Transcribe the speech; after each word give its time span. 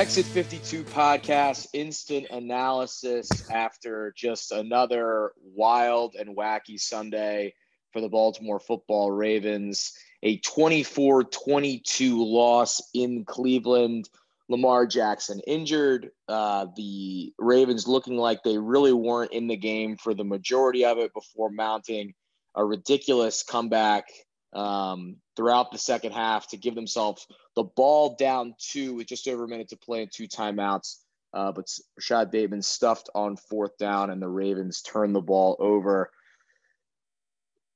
Exit 0.00 0.24
52 0.24 0.82
podcast, 0.84 1.66
instant 1.74 2.28
analysis 2.30 3.50
after 3.50 4.14
just 4.16 4.50
another 4.50 5.32
wild 5.44 6.14
and 6.14 6.34
wacky 6.34 6.80
Sunday 6.80 7.52
for 7.92 8.00
the 8.00 8.08
Baltimore 8.08 8.58
football 8.58 9.10
Ravens. 9.10 9.92
A 10.22 10.38
24 10.38 11.24
22 11.24 12.24
loss 12.24 12.80
in 12.94 13.26
Cleveland. 13.26 14.08
Lamar 14.48 14.86
Jackson 14.86 15.38
injured. 15.46 16.12
Uh, 16.26 16.68
the 16.76 17.34
Ravens 17.38 17.86
looking 17.86 18.16
like 18.16 18.42
they 18.42 18.56
really 18.56 18.94
weren't 18.94 19.32
in 19.32 19.48
the 19.48 19.56
game 19.56 19.98
for 19.98 20.14
the 20.14 20.24
majority 20.24 20.86
of 20.86 20.96
it 20.96 21.12
before 21.12 21.50
mounting 21.50 22.14
a 22.54 22.64
ridiculous 22.64 23.42
comeback 23.42 24.06
um, 24.54 25.16
throughout 25.40 25.72
the 25.72 25.78
second 25.78 26.12
half 26.12 26.48
to 26.48 26.58
give 26.58 26.74
themselves 26.74 27.26
the 27.56 27.62
ball 27.62 28.14
down 28.16 28.54
two 28.58 28.96
with 28.96 29.06
just 29.06 29.26
over 29.26 29.44
a 29.44 29.48
minute 29.48 29.70
to 29.70 29.76
play 29.78 30.02
and 30.02 30.12
two 30.12 30.28
timeouts. 30.28 30.96
Uh, 31.32 31.50
but 31.50 31.66
Rashod 31.96 32.30
Bateman 32.30 32.60
stuffed 32.60 33.08
on 33.14 33.38
fourth 33.38 33.78
down, 33.78 34.10
and 34.10 34.20
the 34.20 34.28
Ravens 34.28 34.82
turned 34.82 35.14
the 35.14 35.22
ball 35.22 35.56
over. 35.58 36.10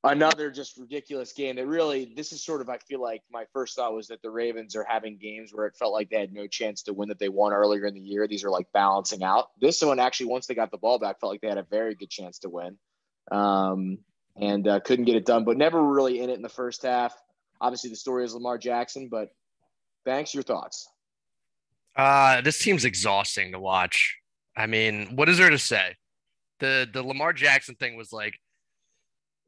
Another 0.02 0.50
just 0.50 0.76
ridiculous 0.76 1.32
game 1.32 1.56
that 1.56 1.66
really, 1.66 2.12
this 2.14 2.32
is 2.32 2.44
sort 2.44 2.60
of, 2.60 2.68
I 2.68 2.76
feel 2.76 3.00
like 3.00 3.22
my 3.32 3.46
first 3.54 3.76
thought 3.76 3.94
was 3.94 4.08
that 4.08 4.20
the 4.20 4.30
Ravens 4.30 4.76
are 4.76 4.84
having 4.86 5.16
games 5.16 5.50
where 5.54 5.64
it 5.64 5.74
felt 5.74 5.94
like 5.94 6.10
they 6.10 6.20
had 6.20 6.34
no 6.34 6.46
chance 6.46 6.82
to 6.82 6.92
win 6.92 7.08
that 7.08 7.18
they 7.18 7.30
won 7.30 7.54
earlier 7.54 7.86
in 7.86 7.94
the 7.94 8.00
year. 8.00 8.28
These 8.28 8.44
are 8.44 8.50
like 8.50 8.66
balancing 8.74 9.22
out. 9.22 9.46
This 9.58 9.80
one 9.80 9.98
actually, 9.98 10.26
once 10.26 10.46
they 10.46 10.54
got 10.54 10.70
the 10.70 10.76
ball 10.76 10.98
back, 10.98 11.18
felt 11.18 11.32
like 11.32 11.40
they 11.40 11.48
had 11.48 11.56
a 11.56 11.62
very 11.62 11.94
good 11.94 12.10
chance 12.10 12.40
to 12.40 12.50
win. 12.50 12.76
Um, 13.32 14.00
and 14.36 14.66
uh, 14.66 14.80
couldn't 14.80 15.04
get 15.04 15.16
it 15.16 15.24
done, 15.24 15.44
but 15.44 15.56
never 15.56 15.82
really 15.82 16.20
in 16.20 16.28
it 16.28 16.34
in 16.34 16.42
the 16.42 16.48
first 16.48 16.82
half. 16.82 17.14
Obviously, 17.60 17.90
the 17.90 17.96
story 17.96 18.24
is 18.24 18.34
Lamar 18.34 18.58
Jackson, 18.58 19.08
but 19.10 19.28
thanks. 20.04 20.34
Your 20.34 20.42
thoughts? 20.42 20.88
Uh, 21.96 22.40
this 22.40 22.58
team's 22.58 22.84
exhausting 22.84 23.52
to 23.52 23.58
watch. 23.58 24.16
I 24.56 24.66
mean, 24.66 25.16
what 25.16 25.28
is 25.28 25.38
there 25.38 25.50
to 25.50 25.58
say? 25.58 25.94
The 26.60 26.88
the 26.92 27.02
Lamar 27.02 27.32
Jackson 27.32 27.74
thing 27.74 27.96
was 27.96 28.12
like 28.12 28.34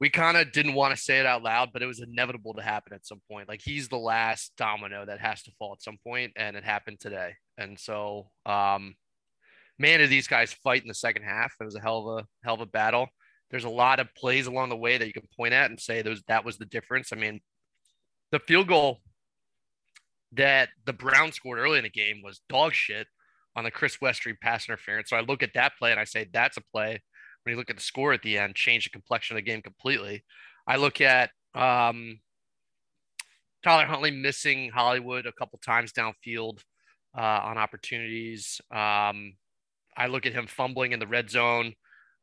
we 0.00 0.10
kind 0.10 0.36
of 0.36 0.52
didn't 0.52 0.74
want 0.74 0.94
to 0.94 1.00
say 1.00 1.20
it 1.20 1.26
out 1.26 1.42
loud, 1.42 1.70
but 1.72 1.82
it 1.82 1.86
was 1.86 2.00
inevitable 2.00 2.54
to 2.54 2.62
happen 2.62 2.92
at 2.92 3.06
some 3.06 3.20
point. 3.30 3.48
Like 3.48 3.62
he's 3.62 3.88
the 3.88 3.98
last 3.98 4.52
domino 4.56 5.06
that 5.06 5.20
has 5.20 5.42
to 5.44 5.52
fall 5.58 5.72
at 5.72 5.82
some 5.82 5.98
point, 6.04 6.32
and 6.36 6.56
it 6.56 6.64
happened 6.64 7.00
today. 7.00 7.34
And 7.58 7.78
so, 7.78 8.28
um, 8.44 8.94
man, 9.78 10.00
did 10.00 10.10
these 10.10 10.26
guys 10.26 10.52
fight 10.52 10.82
in 10.82 10.88
the 10.88 10.94
second 10.94 11.22
half? 11.22 11.54
It 11.60 11.64
was 11.64 11.76
a 11.76 11.80
hell 11.80 12.08
of 12.08 12.18
a 12.18 12.26
hell 12.44 12.54
of 12.54 12.60
a 12.60 12.66
battle 12.66 13.08
there's 13.50 13.64
a 13.64 13.70
lot 13.70 14.00
of 14.00 14.14
plays 14.14 14.46
along 14.46 14.70
the 14.70 14.76
way 14.76 14.98
that 14.98 15.06
you 15.06 15.12
can 15.12 15.26
point 15.36 15.54
at 15.54 15.70
and 15.70 15.80
say 15.80 16.02
those 16.02 16.22
that 16.28 16.44
was 16.44 16.58
the 16.58 16.64
difference. 16.64 17.12
I 17.12 17.16
mean, 17.16 17.40
the 18.32 18.38
field 18.40 18.68
goal 18.68 19.00
that 20.32 20.68
the 20.84 20.92
Browns 20.92 21.36
scored 21.36 21.58
early 21.58 21.78
in 21.78 21.84
the 21.84 21.90
game 21.90 22.20
was 22.22 22.40
dog 22.48 22.74
shit 22.74 23.06
on 23.54 23.64
the 23.64 23.70
Chris 23.70 23.98
Westry 23.98 24.38
pass 24.38 24.68
interference. 24.68 25.10
So 25.10 25.16
I 25.16 25.20
look 25.20 25.42
at 25.42 25.54
that 25.54 25.72
play 25.78 25.90
and 25.90 26.00
I 26.00 26.04
say 26.04 26.28
that's 26.32 26.56
a 26.56 26.62
play. 26.72 27.02
When 27.42 27.52
you 27.52 27.56
look 27.56 27.70
at 27.70 27.76
the 27.76 27.82
score 27.82 28.12
at 28.12 28.22
the 28.22 28.38
end, 28.38 28.54
change 28.54 28.84
the 28.84 28.90
complexion 28.90 29.36
of 29.36 29.42
the 29.42 29.50
game 29.50 29.62
completely. 29.62 30.24
I 30.66 30.76
look 30.76 31.00
at 31.00 31.30
um, 31.54 32.18
Tyler 33.62 33.86
Huntley 33.86 34.10
missing 34.10 34.70
Hollywood 34.70 35.26
a 35.26 35.32
couple 35.32 35.58
times 35.64 35.92
downfield 35.92 36.58
uh, 37.16 37.40
on 37.44 37.56
opportunities. 37.56 38.60
Um, 38.70 39.36
I 39.96 40.08
look 40.08 40.26
at 40.26 40.32
him 40.32 40.46
fumbling 40.46 40.92
in 40.92 40.98
the 40.98 41.06
red 41.06 41.30
zone 41.30 41.74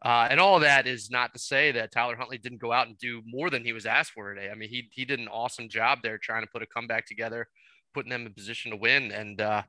uh, 0.03 0.27
and 0.29 0.39
all 0.39 0.59
that 0.59 0.85
is 0.85 1.09
not 1.09 1.33
to 1.33 1.39
say 1.39 1.71
that 1.71 1.91
Tyler 1.91 2.17
Huntley 2.17 2.37
didn't 2.37 2.61
go 2.61 2.73
out 2.73 2.87
and 2.87 2.97
do 2.97 3.21
more 3.25 3.49
than 3.49 3.63
he 3.63 3.71
was 3.71 3.85
asked 3.85 4.11
for 4.11 4.33
today. 4.33 4.49
I 4.49 4.55
mean, 4.55 4.69
he 4.69 4.89
he 4.91 5.05
did 5.05 5.19
an 5.19 5.29
awesome 5.29 5.69
job 5.69 5.99
there 6.03 6.17
trying 6.17 6.43
to 6.43 6.49
put 6.51 6.61
a 6.61 6.67
comeback 6.67 7.07
together, 7.07 7.47
putting 7.93 8.09
them 8.09 8.25
in 8.25 8.33
position 8.33 8.71
to 8.71 8.77
win. 8.77 9.11
And 9.11 9.39
uh, 9.39 9.63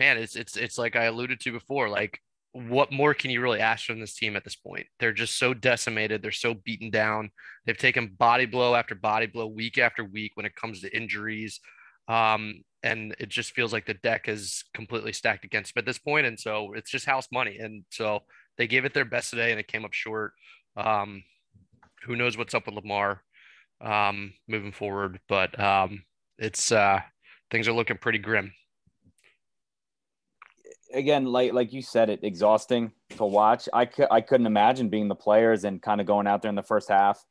man, 0.00 0.18
it's 0.18 0.34
it's 0.34 0.56
it's 0.56 0.76
like 0.76 0.96
I 0.96 1.04
alluded 1.04 1.38
to 1.40 1.52
before. 1.52 1.88
Like, 1.88 2.18
what 2.52 2.90
more 2.90 3.14
can 3.14 3.30
you 3.30 3.40
really 3.40 3.60
ask 3.60 3.86
from 3.86 4.00
this 4.00 4.16
team 4.16 4.34
at 4.34 4.42
this 4.42 4.56
point? 4.56 4.86
They're 4.98 5.12
just 5.12 5.38
so 5.38 5.54
decimated. 5.54 6.20
They're 6.20 6.32
so 6.32 6.54
beaten 6.54 6.90
down. 6.90 7.30
They've 7.64 7.78
taken 7.78 8.16
body 8.18 8.46
blow 8.46 8.74
after 8.74 8.96
body 8.96 9.26
blow, 9.26 9.46
week 9.46 9.78
after 9.78 10.04
week 10.04 10.32
when 10.34 10.46
it 10.46 10.56
comes 10.56 10.80
to 10.80 10.96
injuries. 10.96 11.60
Um, 12.08 12.62
and 12.82 13.14
it 13.20 13.28
just 13.28 13.52
feels 13.52 13.72
like 13.72 13.86
the 13.86 13.94
deck 13.94 14.26
is 14.26 14.64
completely 14.74 15.12
stacked 15.12 15.44
against 15.44 15.74
them 15.74 15.82
at 15.82 15.86
this 15.86 15.98
point. 15.98 16.26
And 16.26 16.40
so 16.40 16.72
it's 16.72 16.90
just 16.90 17.06
house 17.06 17.28
money. 17.30 17.58
And 17.58 17.84
so 17.90 18.20
they 18.58 18.66
gave 18.66 18.84
it 18.84 18.94
their 18.94 19.04
best 19.04 19.30
today 19.30 19.50
and 19.50 19.60
it 19.60 19.68
came 19.68 19.84
up 19.84 19.92
short. 19.92 20.32
Um, 20.76 21.24
who 22.04 22.16
knows 22.16 22.36
what's 22.36 22.54
up 22.54 22.66
with 22.66 22.74
Lamar 22.74 23.22
um, 23.80 24.32
moving 24.48 24.72
forward, 24.72 25.20
but 25.28 25.58
um, 25.58 26.04
it's 26.38 26.72
uh, 26.72 27.00
things 27.50 27.68
are 27.68 27.72
looking 27.72 27.98
pretty 27.98 28.18
grim. 28.18 28.52
Again, 30.92 31.24
like 31.24 31.52
like 31.52 31.72
you 31.72 31.82
said, 31.82 32.10
it 32.10 32.20
exhausting 32.22 32.92
to 33.16 33.24
watch. 33.24 33.68
I 33.72 33.84
could 33.84 34.08
I 34.10 34.20
couldn't 34.20 34.46
imagine 34.46 34.88
being 34.88 35.08
the 35.08 35.14
players 35.14 35.64
and 35.64 35.80
kind 35.80 36.00
of 36.00 36.06
going 36.06 36.26
out 36.26 36.42
there 36.42 36.48
in 36.48 36.56
the 36.56 36.62
first 36.62 36.88
half. 36.88 37.24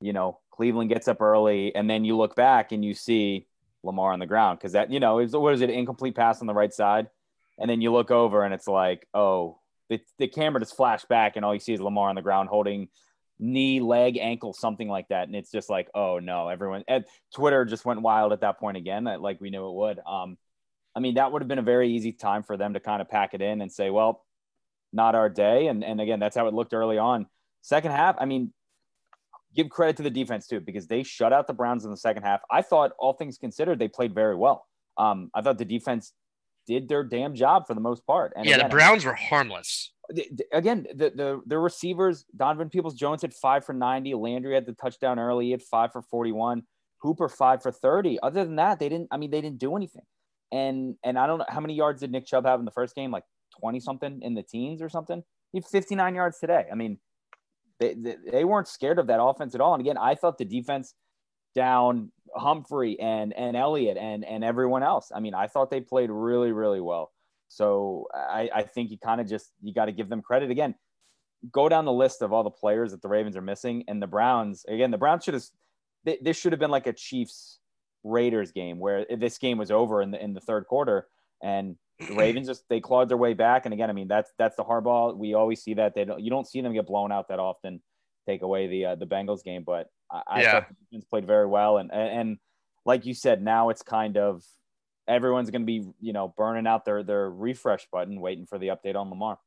You 0.00 0.12
know, 0.12 0.38
Cleveland 0.50 0.90
gets 0.90 1.08
up 1.08 1.20
early, 1.20 1.74
and 1.74 1.88
then 1.88 2.04
you 2.04 2.16
look 2.16 2.36
back 2.36 2.72
and 2.72 2.84
you 2.84 2.94
see 2.94 3.46
Lamar 3.82 4.12
on 4.12 4.18
the 4.18 4.26
ground 4.26 4.58
because 4.58 4.72
that 4.72 4.90
you 4.90 5.00
know 5.00 5.20
is 5.20 5.34
what 5.34 5.54
is 5.54 5.62
it 5.62 5.70
incomplete 5.70 6.16
pass 6.16 6.40
on 6.40 6.46
the 6.46 6.54
right 6.54 6.72
side, 6.72 7.08
and 7.58 7.70
then 7.70 7.80
you 7.80 7.92
look 7.92 8.10
over 8.10 8.44
and 8.44 8.52
it's 8.52 8.68
like 8.68 9.06
oh 9.14 9.58
the, 9.88 10.00
the 10.18 10.28
camera 10.28 10.60
just 10.60 10.76
flashed 10.76 11.08
back 11.08 11.36
and 11.36 11.44
all 11.44 11.54
you 11.54 11.60
see 11.60 11.72
is 11.72 11.80
Lamar 11.80 12.08
on 12.08 12.14
the 12.14 12.22
ground 12.22 12.48
holding 12.48 12.88
knee, 13.38 13.80
leg, 13.80 14.18
ankle, 14.18 14.52
something 14.52 14.88
like 14.88 15.08
that. 15.08 15.28
And 15.28 15.36
it's 15.36 15.50
just 15.50 15.70
like, 15.70 15.88
oh 15.94 16.18
no, 16.18 16.48
everyone 16.48 16.84
at 16.88 17.06
Twitter 17.34 17.64
just 17.64 17.84
went 17.84 18.02
wild 18.02 18.32
at 18.32 18.40
that 18.40 18.58
point 18.58 18.76
again, 18.76 19.04
like 19.04 19.40
we 19.40 19.50
knew 19.50 19.66
it 19.68 19.74
would. 19.74 20.00
Um, 20.06 20.36
I 20.94 21.00
mean, 21.00 21.14
that 21.14 21.30
would 21.30 21.42
have 21.42 21.48
been 21.48 21.58
a 21.58 21.62
very 21.62 21.90
easy 21.90 22.12
time 22.12 22.42
for 22.42 22.56
them 22.56 22.74
to 22.74 22.80
kind 22.80 23.00
of 23.00 23.08
pack 23.08 23.34
it 23.34 23.40
in 23.40 23.60
and 23.60 23.70
say, 23.70 23.90
well, 23.90 24.24
not 24.92 25.14
our 25.14 25.28
day. 25.28 25.68
And, 25.68 25.84
and 25.84 26.00
again, 26.00 26.18
that's 26.18 26.36
how 26.36 26.48
it 26.48 26.54
looked 26.54 26.74
early 26.74 26.98
on. 26.98 27.26
Second 27.62 27.92
half, 27.92 28.16
I 28.18 28.24
mean, 28.24 28.52
give 29.54 29.68
credit 29.68 29.96
to 29.98 30.02
the 30.02 30.10
defense 30.10 30.46
too, 30.46 30.60
because 30.60 30.86
they 30.86 31.02
shut 31.02 31.32
out 31.32 31.46
the 31.46 31.52
Browns 31.52 31.84
in 31.84 31.90
the 31.90 31.96
second 31.96 32.22
half. 32.24 32.40
I 32.50 32.62
thought, 32.62 32.92
all 32.98 33.12
things 33.12 33.38
considered, 33.38 33.78
they 33.78 33.88
played 33.88 34.14
very 34.14 34.34
well. 34.34 34.66
Um, 34.96 35.30
I 35.34 35.42
thought 35.42 35.58
the 35.58 35.64
defense 35.64 36.12
did 36.68 36.86
their 36.86 37.02
damn 37.02 37.34
job 37.34 37.66
for 37.66 37.74
the 37.74 37.80
most 37.80 38.06
part. 38.06 38.34
And 38.36 38.44
yeah, 38.44 38.56
again, 38.56 38.68
the 38.68 38.76
Browns 38.76 39.04
were 39.04 39.14
harmless. 39.14 39.90
Again, 40.52 40.86
the, 40.94 41.10
the 41.10 41.40
the 41.46 41.58
receivers, 41.58 42.26
Donovan 42.36 42.68
Peoples 42.68 42.94
Jones 42.94 43.22
had 43.22 43.34
five 43.34 43.64
for 43.64 43.72
90. 43.72 44.14
Landry 44.14 44.54
had 44.54 44.66
the 44.66 44.74
touchdown 44.74 45.18
early, 45.18 45.46
he 45.46 45.50
had 45.50 45.62
five 45.62 45.92
for 45.92 46.02
41. 46.02 46.62
Hooper 47.00 47.28
five 47.28 47.62
for 47.62 47.72
30. 47.72 48.18
Other 48.22 48.44
than 48.44 48.56
that, 48.56 48.78
they 48.80 48.88
didn't, 48.88 49.08
I 49.12 49.16
mean, 49.16 49.30
they 49.30 49.40
didn't 49.40 49.58
do 49.58 49.76
anything. 49.76 50.02
And 50.52 50.96
and 51.02 51.18
I 51.18 51.26
don't 51.26 51.38
know 51.38 51.46
how 51.48 51.60
many 51.60 51.74
yards 51.74 52.00
did 52.00 52.12
Nick 52.12 52.26
Chubb 52.26 52.44
have 52.44 52.58
in 52.58 52.64
the 52.64 52.70
first 52.70 52.94
game, 52.94 53.10
like 53.10 53.24
20 53.60 53.80
something 53.80 54.20
in 54.22 54.34
the 54.34 54.42
teens 54.42 54.82
or 54.82 54.88
something. 54.88 55.22
He 55.52 55.58
had 55.58 55.64
59 55.64 56.14
yards 56.14 56.38
today. 56.38 56.66
I 56.70 56.74
mean, 56.74 56.98
they, 57.80 57.94
they, 57.94 58.16
they 58.30 58.44
weren't 58.44 58.68
scared 58.68 58.98
of 58.98 59.06
that 59.06 59.22
offense 59.22 59.54
at 59.54 59.60
all. 59.60 59.74
And 59.74 59.80
again, 59.80 59.96
I 59.96 60.14
thought 60.14 60.36
the 60.36 60.44
defense 60.44 60.94
down 61.54 62.12
Humphrey 62.34 62.98
and 63.00 63.32
and 63.32 63.56
Elliott 63.56 63.96
and 63.96 64.24
and 64.24 64.44
everyone 64.44 64.82
else. 64.82 65.10
I 65.14 65.20
mean, 65.20 65.34
I 65.34 65.46
thought 65.46 65.70
they 65.70 65.80
played 65.80 66.10
really 66.10 66.52
really 66.52 66.80
well. 66.80 67.12
So 67.48 68.06
I, 68.14 68.50
I 68.54 68.62
think 68.62 68.90
you 68.90 68.98
kind 68.98 69.20
of 69.20 69.28
just 69.28 69.50
you 69.62 69.72
got 69.72 69.86
to 69.86 69.92
give 69.92 70.08
them 70.08 70.22
credit 70.22 70.50
again. 70.50 70.74
Go 71.50 71.68
down 71.68 71.84
the 71.84 71.92
list 71.92 72.22
of 72.22 72.32
all 72.32 72.42
the 72.42 72.50
players 72.50 72.90
that 72.90 73.02
the 73.02 73.08
Ravens 73.08 73.36
are 73.36 73.42
missing, 73.42 73.84
and 73.88 74.02
the 74.02 74.06
Browns 74.06 74.64
again. 74.68 74.90
The 74.90 74.98
Browns 74.98 75.24
should 75.24 75.34
have 75.34 75.44
this 76.22 76.36
should 76.36 76.52
have 76.52 76.60
been 76.60 76.70
like 76.70 76.86
a 76.86 76.92
Chiefs 76.92 77.58
Raiders 78.04 78.52
game 78.52 78.78
where 78.78 79.06
this 79.16 79.38
game 79.38 79.58
was 79.58 79.70
over 79.70 80.02
in 80.02 80.10
the 80.10 80.22
in 80.22 80.34
the 80.34 80.40
third 80.40 80.66
quarter, 80.66 81.06
and 81.42 81.76
the 82.00 82.14
Ravens 82.16 82.48
just 82.48 82.68
they 82.68 82.80
clawed 82.80 83.08
their 83.08 83.16
way 83.16 83.34
back. 83.34 83.66
And 83.66 83.72
again, 83.72 83.90
I 83.90 83.92
mean 83.92 84.08
that's 84.08 84.32
that's 84.38 84.56
the 84.56 84.64
hardball. 84.64 85.16
We 85.16 85.34
always 85.34 85.62
see 85.62 85.74
that 85.74 85.94
they 85.94 86.04
don't 86.04 86.20
you 86.20 86.30
don't 86.30 86.46
see 86.46 86.60
them 86.60 86.74
get 86.74 86.86
blown 86.86 87.12
out 87.12 87.28
that 87.28 87.38
often. 87.38 87.80
Take 88.26 88.42
away 88.42 88.66
the 88.66 88.84
uh, 88.86 88.94
the 88.96 89.06
Bengals 89.06 89.42
game, 89.42 89.62
but 89.64 89.90
I, 90.10 90.42
yeah. 90.42 90.52
thought 90.52 90.68
the 90.68 90.74
defense 90.90 91.04
played 91.04 91.26
very 91.26 91.46
well, 91.46 91.78
and 91.78 91.92
and 91.92 92.38
like 92.84 93.06
you 93.06 93.14
said, 93.14 93.42
now 93.42 93.68
it's 93.68 93.82
kind 93.82 94.16
of 94.16 94.42
everyone's 95.06 95.50
going 95.50 95.62
to 95.62 95.66
be 95.66 95.86
you 96.00 96.12
know 96.12 96.32
burning 96.36 96.66
out 96.66 96.84
their 96.84 97.02
their 97.02 97.30
refresh 97.30 97.86
button, 97.92 98.20
waiting 98.20 98.46
for 98.46 98.58
the 98.58 98.68
update 98.68 98.96
on 98.96 99.10
Lamar. 99.10 99.38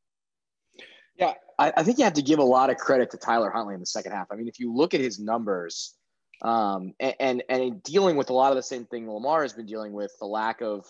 Yeah, 1.15 1.33
I, 1.59 1.73
I 1.77 1.83
think 1.83 1.97
you 1.97 2.03
have 2.05 2.13
to 2.13 2.21
give 2.21 2.39
a 2.39 2.43
lot 2.43 2.69
of 2.69 2.77
credit 2.77 3.11
to 3.11 3.17
Tyler 3.17 3.49
Huntley 3.49 3.73
in 3.73 3.79
the 3.79 3.85
second 3.85 4.11
half. 4.11 4.27
I 4.31 4.35
mean, 4.35 4.47
if 4.47 4.59
you 4.59 4.73
look 4.73 4.93
at 4.93 5.01
his 5.01 5.19
numbers, 5.19 5.95
um, 6.41 6.93
and, 6.99 7.15
and 7.19 7.43
and 7.49 7.83
dealing 7.83 8.15
with 8.15 8.29
a 8.29 8.33
lot 8.33 8.51
of 8.51 8.55
the 8.55 8.63
same 8.63 8.85
thing 8.85 9.09
Lamar 9.09 9.41
has 9.41 9.53
been 9.53 9.65
dealing 9.65 9.93
with, 9.93 10.11
the 10.19 10.25
lack 10.25 10.61
of 10.61 10.85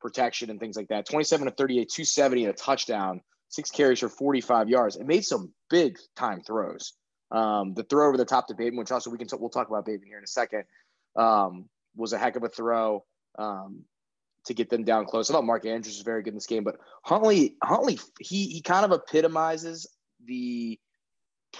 protection 0.00 0.50
and 0.50 0.60
things 0.60 0.76
like 0.76 0.88
that. 0.88 1.08
27 1.08 1.46
to 1.46 1.52
38, 1.52 1.88
270 1.88 2.44
and 2.44 2.54
a 2.54 2.56
touchdown, 2.56 3.20
six 3.48 3.70
carries 3.70 4.00
for 4.00 4.08
45 4.08 4.68
yards. 4.68 4.96
It 4.96 5.06
made 5.06 5.24
some 5.24 5.52
big 5.70 5.98
time 6.16 6.42
throws. 6.42 6.92
Um, 7.30 7.74
the 7.74 7.82
throw 7.82 8.08
over 8.08 8.16
the 8.16 8.24
top 8.24 8.46
to 8.48 8.54
Bateman, 8.54 8.78
which 8.78 8.92
also 8.92 9.10
we 9.10 9.18
can 9.18 9.26
t- 9.26 9.36
we'll 9.38 9.50
talk 9.50 9.68
about 9.68 9.84
Bateman 9.84 10.08
here 10.08 10.18
in 10.18 10.24
a 10.24 10.28
second, 10.28 10.64
um, 11.16 11.68
was 11.96 12.12
a 12.12 12.18
heck 12.18 12.36
of 12.36 12.44
a 12.44 12.48
throw 12.48 13.04
um, 13.38 13.82
to 14.46 14.54
get 14.54 14.70
them 14.70 14.84
down 14.84 15.06
close. 15.06 15.28
I 15.28 15.34
thought 15.34 15.44
Mark 15.44 15.66
Andrews 15.66 15.96
was 15.96 16.04
very 16.04 16.22
good 16.22 16.30
in 16.30 16.36
this 16.36 16.46
game, 16.46 16.64
but 16.64 16.76
Huntley 17.02 17.56
Huntley 17.62 17.98
he 18.20 18.46
he 18.46 18.60
kind 18.60 18.84
of 18.84 18.92
epitomizes 18.92 19.86
the 20.24 20.78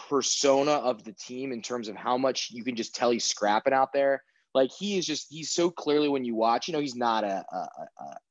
persona 0.08 0.72
of 0.72 1.04
the 1.04 1.12
team 1.12 1.52
in 1.52 1.62
terms 1.62 1.88
of 1.88 1.96
how 1.96 2.16
much 2.16 2.50
you 2.50 2.62
can 2.62 2.76
just 2.76 2.94
tell 2.94 3.10
he's 3.10 3.24
scrapping 3.24 3.72
out 3.72 3.92
there. 3.92 4.22
Like 4.54 4.70
he 4.70 4.98
is 4.98 5.06
just 5.06 5.26
he's 5.30 5.50
so 5.50 5.70
clearly 5.70 6.08
when 6.08 6.24
you 6.24 6.34
watch, 6.34 6.68
you 6.68 6.72
know, 6.72 6.80
he's 6.80 6.96
not 6.96 7.24
a 7.24 7.44
a, 7.52 7.68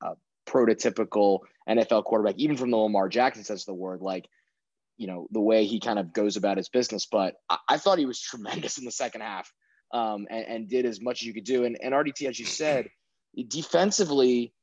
a, 0.06 0.08
a 0.08 0.16
prototypical 0.46 1.40
NFL 1.68 2.06
quarterback, 2.06 2.36
even 2.38 2.58
from 2.58 2.72
the 2.72 2.78
Lamar 2.78 3.10
Jackson 3.10 3.44
sense 3.44 3.64
of 3.64 3.68
the 3.68 3.74
word, 3.74 4.02
like, 4.02 4.28
you 4.97 5.07
know, 5.07 5.27
the 5.31 5.42
way 5.42 5.65
he 5.65 5.80
kind 5.80 6.00
of 6.00 6.13
goes 6.13 6.38
about 6.38 6.57
his 6.57 6.69
business. 6.69 7.06
But 7.06 7.36
I, 7.50 7.57
I 7.69 7.77
thought 7.77 8.00
he 8.00 8.06
was 8.06 8.21
tremendous 8.21 8.77
in 8.77 8.86
the 8.86 8.92
second 8.92 9.21
half 9.21 9.51
um, 9.94 10.27
and, 10.30 10.45
and, 10.47 10.69
did 10.69 10.86
as 10.86 11.01
much 11.01 11.21
as 11.21 11.27
you 11.27 11.33
could 11.33 11.44
do. 11.44 11.63
And, 11.65 11.77
and 11.81 11.94
RDT, 11.94 12.27
as 12.27 12.39
you 12.39 12.45
said, 12.45 12.89
defensively, 13.47 14.53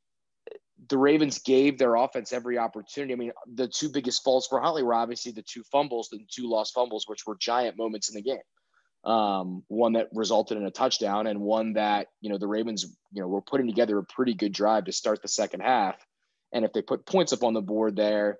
the 0.89 0.99
Ravens 0.99 1.39
gave 1.39 1.79
their 1.79 1.95
offense 1.95 2.33
every 2.33 2.59
opportunity. 2.59 3.13
I 3.13 3.17
mean, 3.17 3.33
the 3.55 3.69
two 3.69 3.89
biggest 3.89 4.25
faults 4.25 4.49
for 4.49 4.61
Huntley 4.61 4.83
were 4.83 4.95
obviously 4.95 5.33
the 5.33 5.43
two 5.43 5.63
fumbles, 5.71 6.09
the 6.11 6.19
two 6.31 6.49
lost 6.51 6.75
fumbles, 6.75 7.05
which 7.07 7.25
were 7.27 7.37
giant 7.37 7.77
moments 7.77 8.09
in 8.09 8.17
the 8.17 8.23
game. 8.23 8.43
Um, 9.05 9.65
one 9.69 9.95
that 9.95 10.09
resulted 10.13 10.59
in 10.59 10.65
a 10.65 10.71
touchdown, 10.71 11.27
and 11.27 11.41
one 11.41 11.73
that 11.73 12.07
you 12.21 12.31
know 12.31 12.39
the 12.39 12.47
Ravens, 12.47 12.85
you 13.11 13.21
know, 13.21 13.27
were 13.27 13.43
putting 13.43 13.67
together 13.67 13.99
a 13.99 14.05
pretty 14.05 14.35
good 14.35 14.53
drive 14.53 14.85
to 14.85 14.93
start 14.93 15.23
the 15.23 15.29
second 15.29 15.61
half. 15.61 15.97
And 16.53 16.65
if 16.65 16.73
they 16.73 16.83
put 16.83 17.05
points 17.05 17.33
up 17.33 17.43
on 17.43 17.53
the 17.53 17.61
board 17.61 17.97
there, 17.97 18.39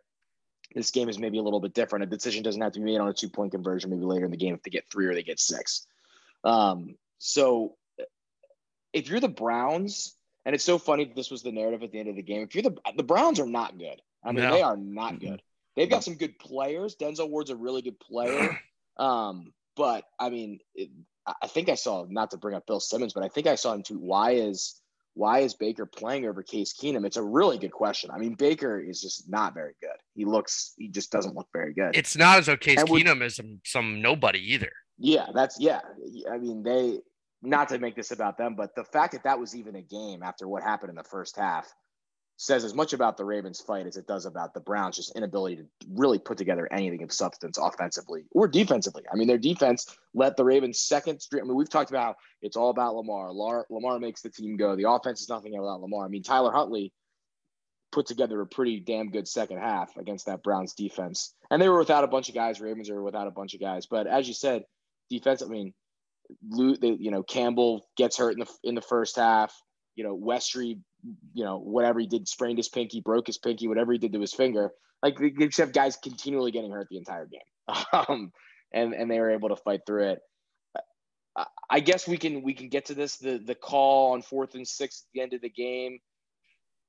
this 0.75 0.91
game 0.91 1.09
is 1.09 1.19
maybe 1.19 1.39
a 1.39 1.43
little 1.43 1.61
bit 1.61 1.75
different. 1.75 2.05
A 2.05 2.07
decision 2.07 2.43
doesn't 2.43 2.61
have 2.61 2.73
to 2.73 2.81
be 2.81 2.87
made 2.87 2.99
on 2.99 3.09
a 3.09 3.13
two 3.13 3.29
point 3.29 3.53
conversion, 3.53 3.91
maybe 3.91 4.03
later 4.03 4.25
in 4.25 4.31
the 4.31 4.37
game 4.37 4.55
if 4.55 4.63
they 4.63 4.71
get 4.71 4.85
three 4.91 5.07
or 5.07 5.15
they 5.15 5.23
get 5.23 5.41
six. 5.41 5.87
Um, 6.45 6.97
so 7.19 7.77
if 8.93 9.09
you're 9.09 9.21
the 9.21 9.29
Browns, 9.29 10.17
and 10.45 10.55
it's 10.55 10.65
so 10.65 10.79
funny 10.79 11.05
that 11.05 11.15
this 11.15 11.31
was 11.31 11.43
the 11.43 11.53
narrative 11.53 11.83
at 11.83 11.93
the 11.93 12.01
end 12.01 12.09
of 12.09 12.17
the 12.17 12.23
game. 12.23 12.43
If 12.43 12.55
you're 12.55 12.63
the 12.63 12.77
the 12.97 13.03
Browns 13.03 13.41
are 13.41 13.47
not 13.47 13.79
good. 13.79 14.01
I 14.25 14.33
mean, 14.33 14.45
no. 14.45 14.53
they 14.53 14.63
are 14.63 14.77
not 14.77 15.21
good. 15.21 15.43
They've 15.77 15.91
got 15.91 16.05
some 16.05 16.15
good 16.15 16.39
players. 16.39 16.97
Denzel 16.97 17.29
Ward's 17.29 17.51
a 17.51 17.57
really 17.57 17.83
good 17.83 17.99
player. 18.01 18.59
Um, 18.99 19.55
but 19.75 20.05
I 20.21 20.29
mean, 20.29 20.61
it, 20.75 20.91
I 21.27 21.47
think 21.47 21.71
I 21.71 21.77
saw 21.77 22.05
not 22.07 22.33
to 22.33 22.37
bring 22.37 22.55
up 22.55 22.67
Bill 22.67 22.79
Simmons, 22.79 23.15
but 23.15 23.25
I 23.25 23.29
think 23.29 23.47
I 23.47 23.55
saw 23.55 23.73
him 23.73 23.83
tweet 23.83 23.99
why 23.99 24.33
is 24.33 24.82
why 25.15 25.41
is 25.41 25.55
Baker 25.55 25.87
playing 25.87 26.27
over 26.27 26.43
Case 26.43 26.75
Keenum? 26.75 27.05
It's 27.05 27.17
a 27.17 27.23
really 27.23 27.59
good 27.59 27.73
question. 27.73 28.11
I 28.11 28.19
mean, 28.19 28.35
Baker 28.35 28.81
is 28.81 29.01
just 29.01 29.29
not 29.29 29.55
very 29.55 29.75
good. 29.81 29.97
He 30.15 30.25
looks 30.25 30.75
he 30.79 30.89
just 30.89 31.13
doesn't 31.13 31.35
look 31.35 31.49
very 31.53 31.75
good. 31.75 31.97
It's 31.97 32.17
not 32.17 32.39
as 32.39 32.47
though 32.47 32.57
Case 32.57 32.81
and 32.81 32.89
Keenum 32.89 33.23
is 33.23 33.37
some, 33.37 33.61
some 33.65 34.01
nobody 34.01 34.41
either. 34.55 34.73
Yeah, 34.99 35.27
that's 35.35 35.61
yeah. 35.61 35.81
I 36.31 36.39
mean, 36.39 36.63
they 36.63 37.01
not 37.43 37.69
to 37.71 37.79
make 37.79 37.97
this 37.97 38.11
about 38.11 38.39
them, 38.39 38.55
but 38.55 38.75
the 38.75 38.85
fact 38.85 39.13
that 39.13 39.25
that 39.25 39.39
was 39.39 39.55
even 39.55 39.77
a 39.77 39.83
game 39.83 40.23
after 40.23 40.49
what 40.49 40.63
happened 40.63 40.91
in 40.91 40.97
the 40.97 41.05
first 41.05 41.37
half 41.37 41.73
says 42.37 42.65
as 42.65 42.75
much 42.75 42.93
about 42.93 43.17
the 43.17 43.25
Ravens 43.25 43.61
fight 43.61 43.87
as 43.87 43.97
it 43.97 44.07
does 44.07 44.27
about 44.27 44.53
the 44.55 44.61
Browns 44.61 44.97
just 44.97 45.17
inability 45.17 45.57
to 45.57 45.65
really 45.91 46.19
put 46.19 46.39
together 46.39 46.69
anything 46.73 47.03
of 47.03 47.13
substance 47.13 47.59
offensively 47.59 48.25
or 48.33 48.49
defensively. 48.49 49.05
I 49.13 49.17
mean, 49.17 49.29
their 49.29 49.39
defense 49.39 49.87
let 50.15 50.37
the 50.37 50.45
Ravens 50.45 50.81
second 50.81 51.21
street. 51.21 51.41
I 51.41 51.45
mean, 51.45 51.57
we've 51.57 51.71
talked 51.71 51.91
about 51.91 52.17
it's 52.41 52.57
all 52.57 52.71
about 52.71 52.97
Lamar. 52.97 53.33
Lamar, 53.33 53.67
Lamar 53.71 53.99
makes 53.99 54.23
the 54.23 54.31
team 54.31 54.57
go. 54.57 54.75
The 54.75 54.91
offense 54.91 55.21
is 55.21 55.29
nothing 55.29 55.53
without 55.53 55.81
Lamar. 55.81 56.05
I 56.05 56.09
mean, 56.09 56.23
Tyler 56.23 56.53
Huntley 56.53 56.93
put 57.93 58.07
together 58.07 58.41
a 58.41 58.47
pretty 58.47 58.81
damn 58.81 59.11
good 59.11 59.29
second 59.29 59.59
half 59.59 59.97
against 59.97 60.27
that 60.27 60.43
Browns 60.43 60.75
defense. 60.75 61.35
And 61.51 61.61
they 61.61 61.69
were 61.69 61.79
without 61.79 62.05
a 62.05 62.09
bunch 62.09 62.29
of 62.29 62.35
guys. 62.35 62.61
Ravens 62.61 62.91
are 62.91 63.03
without 63.03 63.29
a 63.29 63.33
bunch 63.33 63.55
of 63.55 63.61
guys. 63.61 63.87
But 63.87 64.07
as 64.07 64.27
you 64.27 64.35
said, 64.35 64.65
defense, 65.11 65.43
I 65.43 65.47
mean, 65.47 65.75
you 66.51 67.11
know, 67.11 67.23
Campbell 67.23 67.87
gets 67.97 68.17
hurt 68.17 68.33
in 68.33 68.41
the 68.41 68.51
in 68.65 68.75
the 68.75 68.81
first 68.81 69.17
half. 69.17 69.55
You 69.95 70.05
know, 70.05 70.17
Westry, 70.19 70.81
you 71.35 71.45
know, 71.45 71.59
whatever 71.59 72.01
he 72.01 72.07
did, 72.07 72.29
sprained 72.29 72.59
his 72.59 72.69
pinky, 72.69 73.01
broke 73.01 73.27
his 73.27 73.39
pinky, 73.39 73.69
whatever 73.69 73.93
he 73.93 73.99
did 73.99 74.13
to 74.13 74.21
his 74.21 74.35
finger. 74.35 74.73
Like 75.03 75.19
just 75.51 75.73
guys 75.73 75.97
continually 75.97 76.53
getting 76.53 76.71
hurt 76.71 76.87
the 76.89 76.99
entire 76.99 77.27
game, 77.27 77.41
um, 77.93 78.33
and 78.73 78.95
and 78.95 79.11
they 79.11 79.19
were 79.19 79.31
able 79.31 79.49
to 79.49 79.57
fight 79.57 79.81
through 79.87 80.11
it. 80.11 80.21
I 81.73 81.81
guess 81.81 82.07
we 82.07 82.19
can 82.19 82.43
we 82.43 82.53
can 82.53 82.69
get 82.69 82.87
to 82.87 82.95
this 82.95 83.17
the 83.17 83.39
the 83.39 83.55
call 83.55 84.13
on 84.13 84.23
fourth 84.23 84.55
and 84.55 84.69
six 84.69 85.07
at 85.07 85.13
the 85.15 85.23
end 85.23 85.33
of 85.33 85.41
the 85.41 85.49
game. 85.49 85.99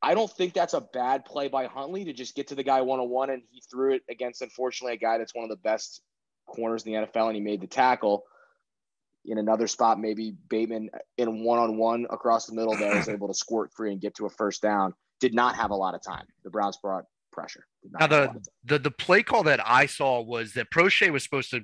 I 0.02 0.14
don't 0.14 0.30
think 0.30 0.54
that's 0.54 0.74
a 0.74 0.82
bad 0.82 1.24
play 1.24 1.48
by 1.48 1.68
Huntley 1.68 2.04
to 2.06 2.14
just 2.14 2.36
get 2.36 2.50
to 2.50 2.56
the 2.56 2.64
guy 2.64 2.82
one 2.82 3.00
on 3.00 3.10
one, 3.10 3.30
and 3.30 3.42
he 3.50 3.64
threw 3.72 3.96
it 3.96 4.02
against 4.10 4.42
unfortunately 4.42 4.96
a 4.96 4.98
guy 5.00 5.18
that's 5.18 5.34
one 5.34 5.46
of 5.46 5.50
the 5.50 5.64
best 5.64 6.02
corners 6.46 6.86
in 6.86 6.92
the 6.92 7.00
NFL, 7.00 7.28
and 7.28 7.36
he 7.36 7.42
made 7.42 7.62
the 7.62 7.68
tackle 7.68 8.26
in 9.26 9.38
another 9.38 9.68
spot, 9.68 10.00
maybe 10.00 10.36
Bateman 10.50 10.90
in 11.18 11.44
one 11.44 11.60
on 11.60 11.78
one 11.78 12.06
across 12.10 12.46
the 12.46 12.54
middle 12.54 12.76
there 12.76 12.96
was 12.96 13.10
able 13.10 13.28
to 13.28 13.34
squirt 13.34 13.72
free 13.74 13.92
and 13.92 14.02
get 14.02 14.16
to 14.16 14.26
a 14.26 14.30
first 14.30 14.62
down. 14.62 14.94
Did 15.20 15.34
not 15.34 15.56
have 15.56 15.72
a 15.72 15.76
lot 15.76 15.96
of 15.96 16.02
time. 16.02 16.26
The 16.44 16.50
Browns 16.50 16.78
brought 16.78 17.06
pressure. 17.32 17.66
Now 18.00 18.08
the, 18.08 18.42
the 18.66 18.80
the 18.80 18.92
play 18.92 19.24
call 19.24 19.44
that 19.44 19.62
I 19.66 19.86
saw 19.86 20.22
was 20.22 20.54
that 20.54 20.70
Proche 20.72 21.12
was 21.12 21.24
supposed 21.24 21.52
to 21.52 21.62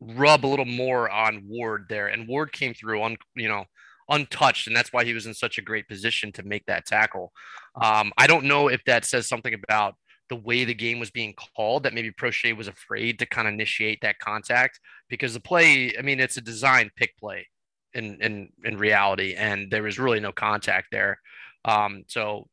rub 0.00 0.44
a 0.44 0.48
little 0.48 0.64
more 0.64 1.08
on 1.10 1.44
Ward 1.46 1.86
there, 1.88 2.08
and 2.08 2.28
Ward 2.28 2.52
came 2.52 2.74
through 2.74 3.02
on 3.02 3.16
you 3.34 3.48
know 3.48 3.64
untouched, 4.08 4.66
and 4.66 4.76
that's 4.76 4.92
why 4.92 5.04
he 5.04 5.14
was 5.14 5.26
in 5.26 5.34
such 5.34 5.58
a 5.58 5.62
great 5.62 5.88
position 5.88 6.32
to 6.32 6.42
make 6.42 6.66
that 6.66 6.86
tackle. 6.86 7.32
Um, 7.80 8.12
I 8.18 8.26
don't 8.26 8.44
know 8.44 8.68
if 8.68 8.84
that 8.84 9.04
says 9.04 9.28
something 9.28 9.54
about 9.54 9.94
the 10.28 10.36
way 10.36 10.64
the 10.64 10.74
game 10.74 10.98
was 10.98 11.10
being 11.10 11.34
called 11.56 11.82
that 11.82 11.94
maybe 11.94 12.10
Proche 12.10 12.56
was 12.56 12.68
afraid 12.68 13.18
to 13.18 13.26
kind 13.26 13.46
of 13.46 13.54
initiate 13.54 14.00
that 14.02 14.18
contact 14.18 14.80
because 15.08 15.34
the 15.34 15.40
play, 15.40 15.94
I 15.98 16.02
mean, 16.02 16.20
it's 16.20 16.36
a 16.36 16.40
design 16.40 16.90
pick 16.96 17.16
play 17.18 17.46
in 17.92 18.20
in 18.20 18.48
in 18.64 18.76
reality, 18.76 19.34
and 19.34 19.70
there 19.70 19.82
was 19.82 19.98
really 19.98 20.20
no 20.20 20.32
contact 20.32 20.88
there. 20.90 21.20
Um, 21.64 22.04
so 22.08 22.48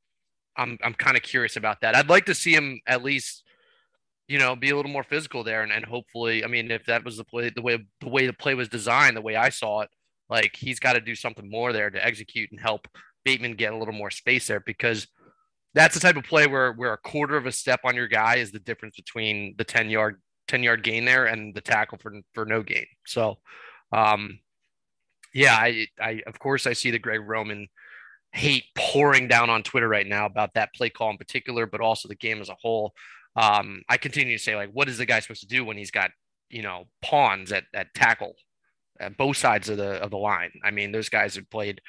I'm 0.58 0.78
I'm 0.84 0.94
kind 0.94 1.18
of 1.18 1.24
curious 1.24 1.56
about 1.56 1.82
that. 1.82 1.96
I'd 1.96 2.10
like 2.10 2.26
to 2.26 2.36
see 2.36 2.54
him 2.54 2.80
at 2.88 3.04
least, 3.04 3.44
you 4.28 4.38
know, 4.38 4.56
be 4.56 4.70
a 4.70 4.76
little 4.76 4.92
more 4.92 5.04
physical 5.04 5.44
there, 5.44 5.64
and, 5.64 5.72
and 5.72 5.86
hopefully, 5.86 6.44
I 6.44 6.48
mean, 6.48 6.72
if 6.72 6.86
that 6.86 7.06
was 7.06 7.18
the 7.18 7.24
play, 7.24 7.50
the 7.50 7.62
way 7.62 7.80
the 8.02 8.10
way 8.10 8.28
the 8.28 8.34
play 8.34 8.54
was 8.54 8.70
designed, 8.70 9.18
the 9.18 9.22
way 9.22 9.36
I 9.36 9.50
saw 9.50 9.82
it, 9.82 9.90
like 10.30 10.56
he's 10.56 10.80
got 10.80 10.94
to 10.94 11.02
do 11.02 11.16
something 11.16 11.50
more 11.50 11.74
there 11.74 11.90
to 11.90 12.06
execute 12.06 12.52
and 12.52 12.60
help 12.60 12.88
Bateman 13.24 13.56
get 13.56 13.74
a 13.74 13.78
little 13.78 13.94
more 13.94 14.12
space 14.12 14.48
there 14.48 14.60
because 14.60 15.08
that's 15.74 15.94
the 15.94 16.02
type 16.02 16.18
of 16.18 16.24
play 16.24 16.48
where 16.48 16.74
where 16.74 16.94
a 16.94 16.98
quarter 16.98 17.38
of 17.38 17.46
a 17.46 17.52
step 17.52 17.82
on 17.84 17.96
your 17.96 18.08
guy 18.08 18.36
is 18.36 18.52
the 18.52 18.60
difference 18.60 18.96
between 18.96 19.56
the 19.58 19.64
10 19.64 19.90
yard 19.90 20.22
10 20.48 20.64
yard 20.64 20.84
gain 20.84 21.06
there 21.06 21.26
and 21.26 21.56
the 21.56 21.62
tackle 21.62 21.98
for 21.98 22.14
for 22.34 22.46
no 22.46 22.62
gain. 22.64 22.86
So 23.06 23.38
um 23.92 24.40
yeah, 25.34 25.56
I 25.56 25.88
I 26.00 26.22
of 26.28 26.40
course 26.40 26.68
I 26.68 26.74
see 26.74 26.92
the 26.92 27.00
Greg 27.00 27.22
Roman 27.22 27.68
hate 28.34 28.66
pouring 28.76 29.28
down 29.28 29.50
on 29.50 29.64
Twitter 29.64 29.88
right 29.88 30.08
now 30.08 30.26
about 30.26 30.54
that 30.54 30.74
play 30.74 30.90
call 30.90 31.10
in 31.10 31.18
particular, 31.18 31.66
but 31.66 31.82
also 31.82 32.08
the 32.08 32.16
game 32.16 32.42
as 32.42 32.50
a 32.50 32.56
whole. 32.62 32.94
Um, 33.36 33.84
I 33.90 33.98
continue 33.98 34.38
to 34.38 34.44
say, 34.44 34.56
like, 34.56 34.72
what 34.72 34.90
is 34.90 34.98
the 34.98 35.06
guy 35.06 35.20
supposed 35.20 35.42
to 35.42 35.48
do 35.48 35.64
when 35.66 35.78
he's 35.78 35.92
got, 35.92 36.12
you 36.50 36.62
know, 36.62 36.88
pawns 37.02 37.52
at, 37.52 37.64
at 37.74 37.94
tackle 37.94 38.36
at 39.00 39.18
both 39.18 39.38
sides 39.38 39.70
of 39.70 39.78
the 39.78 40.02
of 40.02 40.12
the 40.12 40.18
line? 40.18 40.52
I 40.64 40.72
mean, 40.72 40.92
those 40.92 41.10
guys 41.10 41.36
have 41.36 41.50
played 41.50 41.82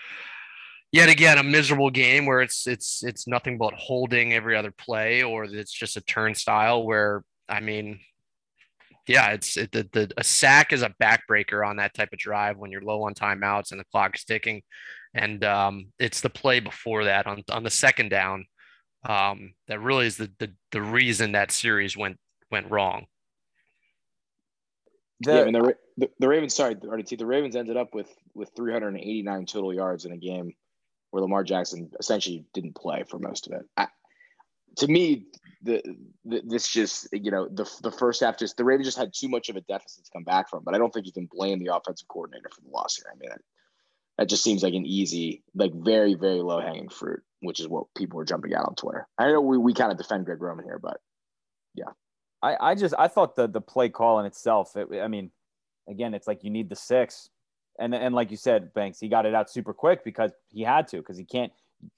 yet 0.92 1.08
again 1.08 1.38
a 1.38 1.42
miserable 1.42 1.90
game 1.90 2.26
where 2.26 2.40
it's 2.40 2.66
it's 2.66 3.02
it's 3.02 3.26
nothing 3.26 3.58
but 3.58 3.74
holding 3.74 4.32
every 4.32 4.56
other 4.56 4.70
play 4.70 5.22
or 5.22 5.44
it's 5.44 5.72
just 5.72 5.96
a 5.96 6.00
turnstile 6.02 6.84
where 6.84 7.24
i 7.48 7.60
mean 7.60 7.98
yeah 9.08 9.30
it's 9.30 9.56
it, 9.56 9.72
the, 9.72 9.88
the 9.92 10.10
a 10.16 10.24
sack 10.24 10.72
is 10.72 10.82
a 10.82 10.94
backbreaker 11.02 11.66
on 11.66 11.76
that 11.76 11.94
type 11.94 12.10
of 12.12 12.18
drive 12.18 12.56
when 12.58 12.70
you're 12.70 12.82
low 12.82 13.02
on 13.02 13.14
timeouts 13.14 13.70
and 13.70 13.80
the 13.80 13.84
clock 13.84 14.14
is 14.14 14.24
ticking. 14.24 14.62
And 15.14 15.44
um, 15.44 15.92
it's 15.98 16.20
the 16.20 16.30
play 16.30 16.60
before 16.60 17.04
that 17.04 17.26
on, 17.26 17.42
on 17.50 17.64
the 17.64 17.70
second 17.70 18.08
down 18.08 18.46
um, 19.06 19.52
that 19.68 19.80
really 19.80 20.06
is 20.06 20.16
the, 20.16 20.30
the 20.38 20.52
the 20.70 20.80
reason 20.80 21.32
that 21.32 21.50
series 21.50 21.96
went 21.96 22.18
went 22.50 22.70
wrong. 22.70 23.06
The, 25.20 25.34
yeah, 25.34 25.44
mean, 25.44 25.52
the, 25.52 25.76
the, 25.98 26.10
the 26.18 26.28
Ravens, 26.28 26.54
sorry, 26.54 26.74
the 26.74 27.26
Ravens 27.26 27.56
ended 27.56 27.76
up 27.76 27.94
with 27.94 28.08
with 28.34 28.50
389 28.56 29.46
total 29.46 29.74
yards 29.74 30.04
in 30.04 30.12
a 30.12 30.16
game 30.16 30.54
where 31.12 31.22
Lamar 31.22 31.44
Jackson 31.44 31.90
essentially 32.00 32.44
didn't 32.54 32.74
play 32.74 33.04
for 33.08 33.18
most 33.18 33.46
of 33.46 33.52
it. 33.52 33.66
I, 33.76 33.86
to 34.78 34.88
me, 34.88 35.26
the, 35.62 35.82
the, 36.24 36.42
this 36.44 36.66
just 36.66 37.06
you 37.12 37.30
know 37.30 37.46
the 37.48 37.70
the 37.82 37.92
first 37.92 38.22
half 38.22 38.38
just 38.38 38.56
the 38.56 38.64
Ravens 38.64 38.86
just 38.86 38.98
had 38.98 39.12
too 39.14 39.28
much 39.28 39.48
of 39.48 39.56
a 39.56 39.60
deficit 39.60 40.06
to 40.06 40.10
come 40.10 40.24
back 40.24 40.48
from. 40.48 40.64
But 40.64 40.74
I 40.74 40.78
don't 40.78 40.92
think 40.92 41.06
you 41.06 41.12
can 41.12 41.28
blame 41.30 41.62
the 41.62 41.74
offensive 41.76 42.08
coordinator 42.08 42.48
for 42.48 42.62
the 42.62 42.70
loss 42.70 42.96
here. 42.96 43.04
I 43.12 43.18
mean, 43.18 43.28
that, 43.28 43.40
that 44.18 44.28
just 44.28 44.42
seems 44.42 44.62
like 44.62 44.74
an 44.74 44.86
easy, 44.86 45.44
like 45.54 45.72
very 45.74 46.14
very 46.14 46.40
low 46.40 46.60
hanging 46.60 46.88
fruit, 46.88 47.22
which 47.40 47.60
is 47.60 47.68
what 47.68 47.84
people 47.94 48.16
were 48.16 48.24
jumping 48.24 48.54
out 48.54 48.66
on 48.66 48.74
Twitter. 48.74 49.06
I 49.18 49.30
know 49.30 49.42
we 49.42 49.58
we 49.58 49.74
kind 49.74 49.92
of 49.92 49.98
defend 49.98 50.24
Greg 50.24 50.40
Roman 50.40 50.64
here, 50.64 50.80
but 50.82 50.98
yeah. 51.74 51.90
I, 52.42 52.56
I 52.70 52.74
just 52.74 52.94
I 52.98 53.06
thought 53.06 53.36
the 53.36 53.46
the 53.46 53.60
play 53.60 53.90
call 53.90 54.18
in 54.18 54.26
itself. 54.26 54.74
It, 54.76 54.88
I 55.00 55.08
mean, 55.08 55.30
again, 55.88 56.14
it's 56.14 56.26
like 56.26 56.42
you 56.42 56.50
need 56.50 56.70
the 56.70 56.76
six 56.76 57.28
and 57.78 57.94
and 57.94 58.14
like 58.14 58.30
you 58.30 58.36
said, 58.36 58.72
Banks, 58.74 58.98
he 59.00 59.08
got 59.08 59.26
it 59.26 59.34
out 59.34 59.50
super 59.50 59.72
quick 59.72 60.04
because 60.04 60.30
he 60.48 60.62
had 60.62 60.88
to 60.88 60.98
because 60.98 61.16
he 61.16 61.24
can't 61.24 61.52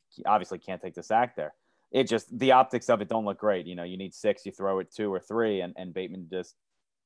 he 0.08 0.24
obviously 0.24 0.58
can't 0.58 0.80
take 0.80 0.94
the 0.94 1.02
sack 1.02 1.36
there. 1.36 1.54
It 1.90 2.08
just 2.08 2.36
the 2.36 2.52
optics 2.52 2.88
of 2.88 3.00
it 3.00 3.08
don't 3.08 3.24
look 3.24 3.38
great. 3.38 3.66
You 3.66 3.74
know, 3.74 3.84
you 3.84 3.96
need 3.96 4.14
six, 4.14 4.44
you 4.46 4.52
throw 4.52 4.78
it 4.80 4.92
two 4.94 5.12
or 5.12 5.20
three, 5.20 5.60
and, 5.60 5.74
and 5.76 5.94
Bateman 5.94 6.28
just 6.30 6.54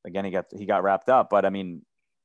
again 0.06 0.24
he 0.24 0.30
got 0.30 0.46
he 0.56 0.66
got 0.66 0.82
wrapped 0.82 1.08
up. 1.08 1.28
But 1.30 1.44
I 1.44 1.50
mean, 1.50 1.82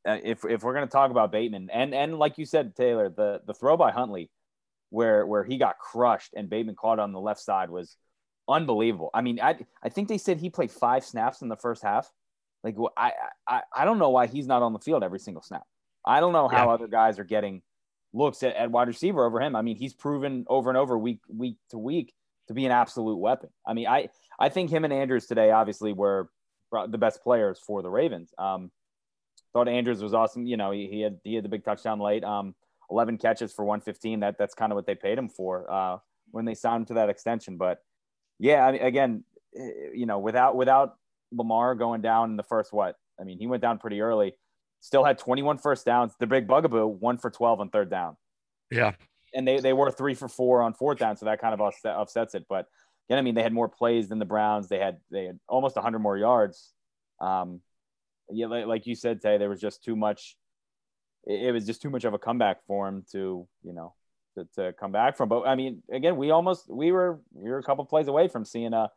uh, 0.08 0.18
if 0.24 0.46
if 0.46 0.64
we're 0.64 0.74
gonna 0.74 0.88
talk 0.88 1.12
about 1.12 1.32
Bateman 1.32 1.70
and 1.72 1.94
and 1.94 2.18
like 2.18 2.38
you 2.38 2.46
said, 2.46 2.76
Taylor, 2.76 3.10
the 3.10 3.42
the 3.46 3.54
throw 3.54 3.78
by 3.78 3.92
Huntley, 3.92 4.30
where 4.90 5.26
where 5.26 5.44
he 5.44 5.58
got 5.58 5.78
crushed 5.78 6.34
and 6.36 6.50
Bateman 6.50 6.76
caught 6.76 7.00
on 7.00 7.12
the 7.12 7.20
left 7.20 7.42
side 7.42 7.70
was 7.70 7.98
unbelievable. 8.48 9.10
I 9.14 9.22
mean, 9.22 9.40
I 9.42 9.58
I 9.82 9.90
think 9.90 10.08
they 10.08 10.18
said 10.18 10.40
he 10.40 10.50
played 10.50 10.72
five 10.72 11.04
snaps 11.04 11.42
in 11.42 11.50
the 11.50 11.58
first 11.58 11.84
half. 11.84 12.12
Like 12.64 12.76
I 12.98 13.12
I 13.48 13.62
I 13.76 13.86
don't 13.86 14.00
know 14.00 14.10
why 14.10 14.28
he's 14.28 14.48
not 14.48 14.62
on 14.62 14.74
the 14.74 14.80
field 14.80 15.04
every 15.04 15.20
single 15.20 15.44
snap. 15.44 15.64
I 16.05 16.19
don't 16.19 16.33
know 16.33 16.48
how 16.48 16.67
yeah. 16.67 16.74
other 16.74 16.88
guys 16.88 17.19
are 17.19 17.24
getting 17.24 17.62
looks 18.13 18.43
at, 18.43 18.55
at 18.55 18.72
wide 18.72 18.88
receiver 18.88 19.25
over 19.25 19.41
him. 19.41 19.55
I 19.55 19.62
mean, 19.62 19.75
he's 19.75 19.93
proven 19.93 20.45
over 20.48 20.69
and 20.69 20.77
over 20.77 20.98
week 20.98 21.19
week 21.27 21.57
to 21.72 21.77
week 21.77 22.13
to 22.48 22.53
be 22.53 22.65
an 22.65 22.72
absolute 22.72 23.17
weapon. 23.17 23.50
I 23.65 23.74
mean, 23.74 23.88
I 23.88 24.10
I 24.39 24.50
think 24.50 24.69
him 24.69 24.83
and 24.83 24.93
Andrews 24.93 25.25
today 25.25 25.51
obviously 25.51 25.93
were 25.93 26.29
the 26.88 26.98
best 26.98 27.24
players 27.24 27.60
for 27.65 27.81
the 27.81 27.89
Ravens. 27.89 28.33
Um, 28.38 28.72
thought 29.53 29.67
Andrews 29.67 30.01
was 30.01 30.13
awesome. 30.13 30.45
You 30.45 30.57
know, 30.57 30.72
he, 30.72 30.88
he 30.88 31.01
had 31.01 31.19
he 31.24 31.36
had 31.36 31.45
the 31.45 31.50
big 31.50 31.63
touchdown 31.63 32.00
late. 32.00 32.24
Um, 32.24 32.55
11 32.89 33.17
catches 33.17 33.53
for 33.53 33.65
115. 33.65 34.22
That 34.22 34.38
that's 34.38 34.53
kind 34.53 34.72
of 34.72 34.75
what 34.75 34.86
they 34.86 34.95
paid 34.95 35.17
him 35.17 35.29
for 35.29 35.72
uh, 35.72 35.98
when 36.31 36.45
they 36.45 36.53
signed 36.53 36.81
him 36.81 36.86
to 36.88 36.93
that 36.95 37.10
extension. 37.10 37.57
But 37.57 37.79
yeah, 38.39 38.65
I 38.65 38.72
mean, 38.72 38.81
again, 38.81 39.24
eh, 39.55 39.91
you 39.93 40.05
know, 40.05 40.19
without 40.19 40.55
without 40.55 40.95
Lamar 41.31 41.75
going 41.75 42.01
down 42.01 42.31
in 42.31 42.38
the 42.38 42.43
first 42.43 42.74
what? 42.74 42.95
I 43.19 43.24
mean, 43.24 43.39
he 43.39 43.48
went 43.48 43.62
down 43.62 43.77
pretty 43.77 44.01
early. 44.01 44.33
Still 44.84 45.06
had 45.06 45.18
21 45.18 45.60
first 45.60 45.86
downs. 45.86 46.12
The 46.20 46.28
big 46.28 46.46
bugaboo, 46.46 46.86
one 46.86 47.18
for 47.18 47.30
12 47.32 47.62
on 47.62 47.70
third 47.70 47.90
down. 47.90 48.18
Yeah. 48.70 48.92
And 49.34 49.48
they, 49.48 49.62
they 49.62 49.72
were 49.72 49.90
three 49.90 50.13
for 50.13 50.28
four 50.28 50.62
on 50.62 50.74
fourth 50.74 51.00
down, 51.00 51.16
so 51.16 51.25
that 51.25 51.40
kind 51.40 51.54
of 51.54 51.62
offset, 51.62 51.96
offsets 51.96 52.36
it. 52.36 52.46
But 52.50 52.68
again, 53.08 53.18
I 53.18 53.22
mean, 53.22 53.34
they 53.34 53.44
had 53.44 53.54
more 53.54 53.70
plays 53.70 54.10
than 54.10 54.20
the 54.20 54.25
Browns. 54.25 54.68
They 54.68 54.80
had 54.80 54.98
they 55.10 55.24
had 55.24 55.40
almost 55.48 55.78
100 55.78 56.00
more 56.00 56.18
yards. 56.18 56.74
Um, 57.22 57.62
yeah, 58.30 58.48
like, 58.48 58.66
like 58.66 58.86
you 58.86 58.94
said, 58.94 59.22
Tay, 59.22 59.38
there 59.38 59.48
was 59.48 59.62
just 59.62 59.86
too 59.86 59.96
much. 59.96 60.36
It, 61.25 61.48
it 61.48 61.52
was 61.54 61.66
just 61.66 61.82
too 61.82 61.90
much 61.90 62.04
of 62.04 62.13
a 62.13 62.20
comeback 62.20 62.58
for 62.68 62.86
him 62.86 63.06
to, 63.13 63.48
you 63.63 63.74
know, 63.74 63.94
to, 64.36 64.46
to 64.56 64.74
come 64.74 64.92
back 64.92 65.16
from. 65.16 65.30
But 65.30 65.44
I 65.44 65.56
mean, 65.56 65.82
again, 65.94 66.18
we 66.18 66.32
almost 66.32 66.70
we 66.70 66.92
were 66.92 67.22
we 67.32 67.50
were 67.50 67.60
a 67.60 67.63
couple 67.63 67.86
plays 67.86 68.10
away 68.10 68.28
from 68.28 68.44
seeing 68.44 68.74
a 68.74 68.90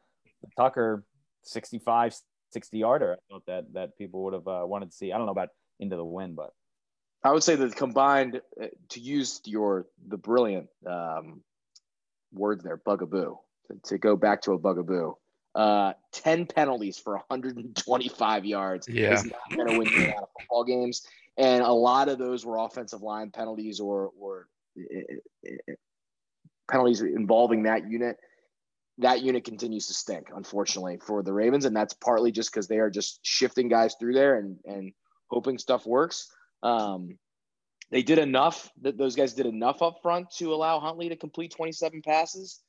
Tucker 0.57 1.05
65, 1.45 2.17
60 2.51 2.77
yarder. 2.77 3.13
I 3.13 3.33
thought 3.33 3.47
that 3.47 3.73
that 3.75 3.97
people 3.97 4.25
would 4.25 4.33
have 4.33 4.49
uh, 4.49 4.65
wanted 4.67 4.91
to 4.91 4.97
see. 4.97 5.13
I 5.13 5.17
don't 5.17 5.27
know 5.27 5.33
about 5.33 5.51
into 5.79 5.97
the 5.97 6.05
wind, 6.05 6.37
but 6.37 6.53
I 7.23 7.33
would 7.33 7.43
say 7.43 7.57
that 7.57 7.75
combined 7.75 8.41
uh, 8.61 8.67
to 8.91 9.01
use 9.01 9.41
your 9.45 9.87
the 10.07 10.17
brilliant 10.17 10.69
um, 10.87 11.43
words 12.33 12.63
there, 12.63 12.77
bugaboo. 12.77 13.37
To, 13.69 13.81
to 13.87 13.99
go 13.99 14.15
back 14.15 14.43
to 14.43 14.53
a 14.53 14.59
bugaboo, 14.59 15.15
uh, 15.57 15.95
10 16.13 16.47
penalties 16.47 16.99
for 16.99 17.15
125 17.15 18.45
yards 18.45 18.87
yeah. 18.89 19.15
is 19.15 19.25
not 19.25 19.57
going 19.57 19.69
to 19.69 19.79
win 19.79 19.89
you 19.89 20.07
a 20.07 20.13
lot 20.13 20.23
of 20.23 20.29
football 20.39 20.65
games. 20.65 21.07
And 21.39 21.63
a 21.63 21.73
lot 21.73 22.09
of 22.09 22.19
those 22.19 22.45
were 22.45 22.59
offensive 22.59 23.03
line 23.03 23.31
penalties 23.31 23.81
or, 23.81 24.11
or 24.21 24.49
uh, 24.79 25.15
uh, 25.49 25.73
penalties 26.71 27.01
involving 27.01 27.63
that 27.63 27.91
unit. 27.91 28.19
That 28.99 29.23
unit 29.23 29.45
continues 29.45 29.87
to 29.89 29.95
stink, 29.95 30.29
unfortunately, 30.35 30.99
for 31.05 31.23
the 31.23 31.33
Ravens. 31.33 31.65
And 31.65 31.75
that's 31.75 31.95
partly 31.95 32.33
just 32.33 32.53
because 32.53 32.69
they 32.69 32.79
are 32.79 32.91
just 32.91 33.21
shifting 33.23 33.69
guys 33.69 33.97
through 33.99 34.13
there 34.13 34.39
and, 34.39 34.59
and 34.67 34.93
hoping 35.29 35.59
stuff 35.59 35.87
works. 35.87 36.31
Um, 36.63 37.19
they 37.91 38.03
did 38.03 38.19
enough 38.19 38.71
that 38.83 38.99
those 38.99 39.15
guys 39.15 39.35
did 39.35 39.47
enough 39.47 39.83
up 39.83 40.03
front 40.03 40.31
to 40.39 40.53
allow 40.53 40.81
Huntley 40.81 41.09
to 41.09 41.17
complete 41.17 41.53
27 41.53 42.03
passes 42.03 42.61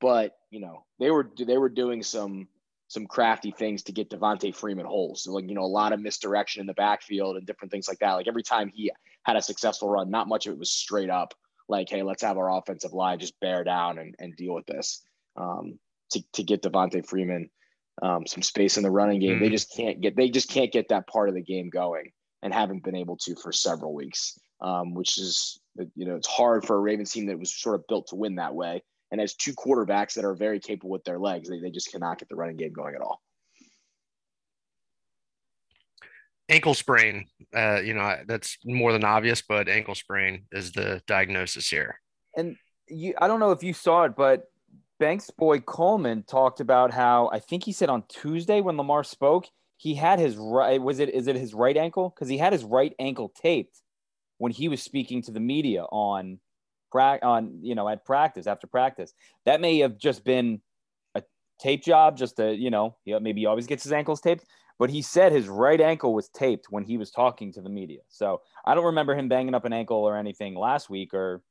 but 0.00 0.36
you 0.50 0.60
know 0.60 0.84
they 0.98 1.10
were 1.10 1.30
they 1.38 1.56
were 1.56 1.68
doing 1.68 2.02
some 2.02 2.46
some 2.88 3.06
crafty 3.06 3.50
things 3.50 3.84
to 3.84 3.92
get 3.92 4.10
Devonta 4.10 4.54
Freeman 4.54 4.84
holes. 4.84 5.24
So 5.24 5.32
like 5.32 5.48
you 5.48 5.54
know 5.54 5.64
a 5.64 5.66
lot 5.80 5.94
of 5.94 6.00
misdirection 6.00 6.60
in 6.60 6.66
the 6.66 6.74
backfield 6.74 7.36
and 7.36 7.46
different 7.46 7.72
things 7.72 7.88
like 7.88 8.00
that. 8.00 8.12
Like 8.12 8.28
every 8.28 8.42
time 8.42 8.70
he 8.72 8.92
had 9.22 9.36
a 9.36 9.42
successful 9.42 9.88
run, 9.88 10.10
not 10.10 10.28
much 10.28 10.46
of 10.46 10.52
it 10.52 10.58
was 10.58 10.70
straight 10.70 11.08
up 11.10 11.34
like, 11.70 11.88
hey, 11.88 12.02
let's 12.02 12.22
have 12.22 12.36
our 12.36 12.54
offensive 12.54 12.92
line 12.92 13.18
just 13.18 13.40
bear 13.40 13.64
down 13.64 13.98
and, 13.98 14.14
and 14.18 14.36
deal 14.36 14.52
with 14.52 14.66
this. 14.66 15.02
Um, 15.36 15.78
to, 16.10 16.22
to 16.34 16.42
get 16.42 16.62
Devonta 16.62 17.04
Freeman 17.04 17.48
um, 18.02 18.26
some 18.26 18.42
space 18.42 18.76
in 18.76 18.82
the 18.82 18.90
running 18.90 19.20
game. 19.20 19.34
Mm-hmm. 19.34 19.44
They 19.44 19.50
just 19.50 19.74
can't 19.74 20.00
get 20.00 20.16
they 20.16 20.28
just 20.28 20.50
can't 20.50 20.72
get 20.72 20.88
that 20.88 21.06
part 21.06 21.28
of 21.28 21.34
the 21.34 21.42
game 21.42 21.70
going 21.70 22.10
and 22.42 22.52
haven't 22.52 22.84
been 22.84 22.96
able 22.96 23.16
to 23.18 23.34
for 23.36 23.52
several 23.52 23.94
weeks. 23.94 24.38
Um, 24.60 24.94
which 24.94 25.18
is 25.18 25.60
you 25.94 26.06
know 26.06 26.16
it's 26.16 26.28
hard 26.28 26.64
for 26.64 26.76
a 26.76 26.80
Ravens 26.80 27.12
team 27.12 27.26
that 27.26 27.38
was 27.38 27.54
sort 27.54 27.74
of 27.74 27.86
built 27.88 28.06
to 28.08 28.16
win 28.16 28.36
that 28.36 28.54
way 28.54 28.82
and 29.10 29.20
has 29.20 29.34
two 29.34 29.52
quarterbacks 29.52 30.14
that 30.14 30.24
are 30.24 30.34
very 30.34 30.58
capable 30.58 30.90
with 30.90 31.04
their 31.04 31.18
legs. 31.18 31.48
They, 31.48 31.60
they 31.60 31.70
just 31.70 31.92
cannot 31.92 32.18
get 32.18 32.28
the 32.28 32.36
running 32.36 32.56
game 32.56 32.72
going 32.72 32.94
at 32.94 33.00
all. 33.00 33.20
Ankle 36.48 36.74
sprain, 36.74 37.26
uh, 37.54 37.80
you 37.80 37.94
know, 37.94 38.16
that's 38.26 38.58
more 38.64 38.92
than 38.92 39.04
obvious, 39.04 39.40
but 39.40 39.68
ankle 39.68 39.94
sprain 39.94 40.44
is 40.52 40.72
the 40.72 41.00
diagnosis 41.06 41.68
here. 41.68 42.00
And 42.36 42.56
you, 42.88 43.14
I 43.18 43.28
don't 43.28 43.40
know 43.40 43.52
if 43.52 43.62
you 43.62 43.72
saw 43.72 44.04
it, 44.04 44.16
but 44.16 44.44
Banks 45.04 45.28
boy 45.28 45.60
Coleman 45.60 46.22
talked 46.22 46.60
about 46.60 46.90
how 46.90 47.28
I 47.30 47.38
think 47.38 47.62
he 47.64 47.72
said 47.72 47.90
on 47.90 48.04
Tuesday 48.08 48.62
when 48.62 48.78
Lamar 48.78 49.04
spoke, 49.04 49.50
he 49.76 49.94
had 49.94 50.18
his 50.18 50.34
right 50.34 50.80
was 50.80 50.98
it 50.98 51.10
is 51.10 51.26
it 51.26 51.36
his 51.36 51.52
right 51.52 51.76
ankle 51.76 52.08
because 52.08 52.30
he 52.30 52.38
had 52.38 52.54
his 52.54 52.64
right 52.64 52.94
ankle 52.98 53.30
taped 53.38 53.82
when 54.38 54.50
he 54.50 54.66
was 54.66 54.82
speaking 54.82 55.20
to 55.20 55.30
the 55.30 55.40
media 55.40 55.82
on 55.92 56.40
on 56.94 57.58
you 57.60 57.74
know 57.74 57.86
at 57.86 58.06
practice 58.06 58.46
after 58.46 58.66
practice. 58.66 59.12
That 59.44 59.60
may 59.60 59.78
have 59.80 59.98
just 59.98 60.24
been 60.24 60.62
a 61.14 61.22
tape 61.60 61.84
job, 61.84 62.16
just 62.16 62.36
to 62.36 62.54
you 62.54 62.70
know 62.70 62.96
maybe 63.04 63.42
he 63.42 63.46
always 63.46 63.66
gets 63.66 63.82
his 63.82 63.92
ankles 63.92 64.22
taped. 64.22 64.46
But 64.78 64.88
he 64.88 65.02
said 65.02 65.32
his 65.32 65.48
right 65.48 65.82
ankle 65.82 66.14
was 66.14 66.30
taped 66.30 66.68
when 66.70 66.82
he 66.82 66.96
was 66.96 67.10
talking 67.10 67.52
to 67.52 67.60
the 67.60 67.68
media. 67.68 68.00
So 68.08 68.40
I 68.64 68.74
don't 68.74 68.86
remember 68.86 69.14
him 69.14 69.28
banging 69.28 69.54
up 69.54 69.66
an 69.66 69.74
ankle 69.74 69.98
or 69.98 70.16
anything 70.16 70.54
last 70.54 70.88
week 70.88 71.12
or 71.12 71.42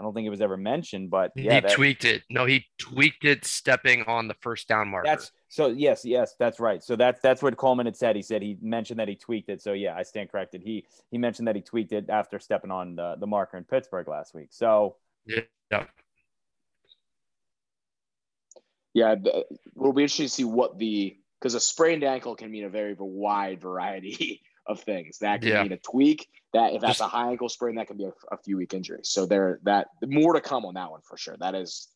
I 0.00 0.02
don't 0.02 0.14
think 0.14 0.26
it 0.26 0.30
was 0.30 0.40
ever 0.40 0.56
mentioned, 0.56 1.10
but 1.10 1.30
yeah, 1.36 1.56
he 1.56 1.60
that, 1.60 1.72
tweaked 1.72 2.06
it. 2.06 2.22
No, 2.30 2.46
he 2.46 2.64
tweaked 2.78 3.26
it 3.26 3.44
stepping 3.44 4.02
on 4.04 4.28
the 4.28 4.34
first 4.40 4.66
down 4.66 4.88
marker. 4.88 5.06
That's 5.06 5.30
so 5.48 5.66
yes, 5.66 6.06
yes, 6.06 6.34
that's 6.38 6.58
right. 6.58 6.82
So 6.82 6.96
that's 6.96 7.20
that's 7.20 7.42
what 7.42 7.54
Coleman 7.58 7.84
had 7.84 7.98
said. 7.98 8.16
He 8.16 8.22
said 8.22 8.40
he 8.40 8.56
mentioned 8.62 8.98
that 8.98 9.08
he 9.08 9.14
tweaked 9.14 9.50
it. 9.50 9.60
So 9.60 9.74
yeah, 9.74 9.94
I 9.94 10.02
stand 10.02 10.32
corrected. 10.32 10.62
He 10.62 10.86
he 11.10 11.18
mentioned 11.18 11.48
that 11.48 11.54
he 11.54 11.60
tweaked 11.60 11.92
it 11.92 12.08
after 12.08 12.38
stepping 12.38 12.70
on 12.70 12.96
the, 12.96 13.16
the 13.20 13.26
marker 13.26 13.58
in 13.58 13.64
Pittsburgh 13.64 14.08
last 14.08 14.34
week. 14.34 14.48
So 14.52 14.96
yeah. 15.26 15.84
Yeah, 18.94 19.16
it'll 19.76 19.92
be 19.92 20.02
interesting 20.02 20.26
to 20.26 20.30
see 20.30 20.44
what 20.44 20.78
the 20.78 21.14
because 21.38 21.54
a 21.54 21.60
sprained 21.60 22.04
ankle 22.04 22.34
can 22.36 22.50
mean 22.50 22.64
a 22.64 22.70
very 22.70 22.96
wide 22.98 23.60
variety 23.60 24.40
of 24.70 24.80
things. 24.80 25.18
That 25.18 25.40
can 25.40 25.50
yeah. 25.50 25.62
mean 25.62 25.72
a 25.72 25.78
tweak. 25.78 26.28
That 26.52 26.72
if 26.74 26.80
that's 26.80 26.98
Just, 26.98 27.12
a 27.12 27.16
high 27.16 27.30
ankle 27.30 27.48
sprain, 27.48 27.76
that 27.76 27.86
can 27.86 27.96
be 27.96 28.04
a, 28.04 28.12
a 28.32 28.38
few 28.38 28.56
week 28.56 28.74
injury. 28.74 29.00
So 29.02 29.26
there, 29.26 29.60
that 29.64 29.88
more 30.04 30.32
to 30.32 30.40
come 30.40 30.64
on 30.64 30.74
that 30.74 30.90
one 30.90 31.00
for 31.02 31.16
sure. 31.16 31.36
That 31.38 31.54
is 31.54 31.88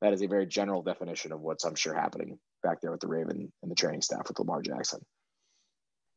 that 0.00 0.12
is 0.12 0.22
a 0.22 0.26
very 0.26 0.46
general 0.46 0.82
definition 0.82 1.32
of 1.32 1.40
what's 1.40 1.64
I'm 1.64 1.74
sure 1.74 1.94
happening 1.94 2.38
back 2.62 2.80
there 2.80 2.90
with 2.90 3.00
the 3.00 3.08
Raven 3.08 3.52
and 3.62 3.70
the 3.70 3.74
training 3.74 4.02
staff 4.02 4.28
with 4.28 4.38
Lamar 4.38 4.62
Jackson. 4.62 5.00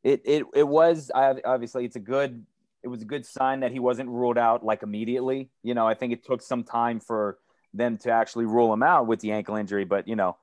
It 0.04 0.22
it 0.26 0.46
it 0.54 0.68
was 0.68 1.12
I 1.14 1.36
obviously 1.46 1.86
it's 1.86 1.96
a 1.96 2.02
good 2.02 2.46
it 2.84 2.88
was 2.88 3.02
a 3.02 3.06
good 3.06 3.26
sign 3.26 3.62
that 3.62 3.72
he 3.72 3.80
wasn't 3.80 4.10
ruled 4.10 4.38
out 4.38 4.64
like 4.64 4.84
immediately. 4.84 5.50
You 5.64 5.74
know, 5.74 5.88
I 5.88 5.94
think 5.94 6.14
it 6.14 6.26
took 6.26 6.42
some 6.42 6.64
time 6.64 7.00
for 7.00 7.38
them 7.74 7.98
to 8.00 8.12
actually 8.12 8.46
rule 8.46 8.72
him 8.72 8.84
out 8.84 9.08
with 9.08 9.20
the 9.22 9.32
ankle 9.32 9.56
injury, 9.56 9.86
but 9.86 10.08
you 10.08 10.16
know, 10.16 10.38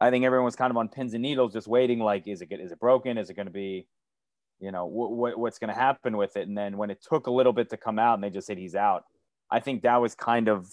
I 0.00 0.10
think 0.10 0.24
everyone 0.24 0.44
was 0.44 0.56
kind 0.56 0.70
of 0.70 0.76
on 0.76 0.88
pins 0.88 1.14
and 1.14 1.22
needles, 1.22 1.52
just 1.52 1.66
waiting. 1.66 1.98
Like, 1.98 2.26
is 2.26 2.42
it 2.42 2.48
is 2.50 2.72
it 2.72 2.78
broken? 2.78 3.16
Is 3.16 3.30
it 3.30 3.34
going 3.34 3.46
to 3.46 3.52
be 3.52 3.86
you 4.64 4.72
know 4.72 4.86
what 4.86 5.38
what's 5.38 5.58
going 5.58 5.72
to 5.72 5.78
happen 5.78 6.16
with 6.16 6.36
it. 6.36 6.48
And 6.48 6.56
then 6.56 6.76
when 6.78 6.90
it 6.90 7.04
took 7.06 7.26
a 7.26 7.30
little 7.30 7.52
bit 7.52 7.70
to 7.70 7.76
come 7.76 7.98
out 7.98 8.14
and 8.14 8.24
they 8.24 8.30
just 8.30 8.46
said 8.46 8.58
he's 8.58 8.74
out 8.74 9.04
i 9.50 9.60
think 9.60 9.82
that 9.82 10.00
was 10.00 10.14
kind 10.14 10.48
of 10.48 10.66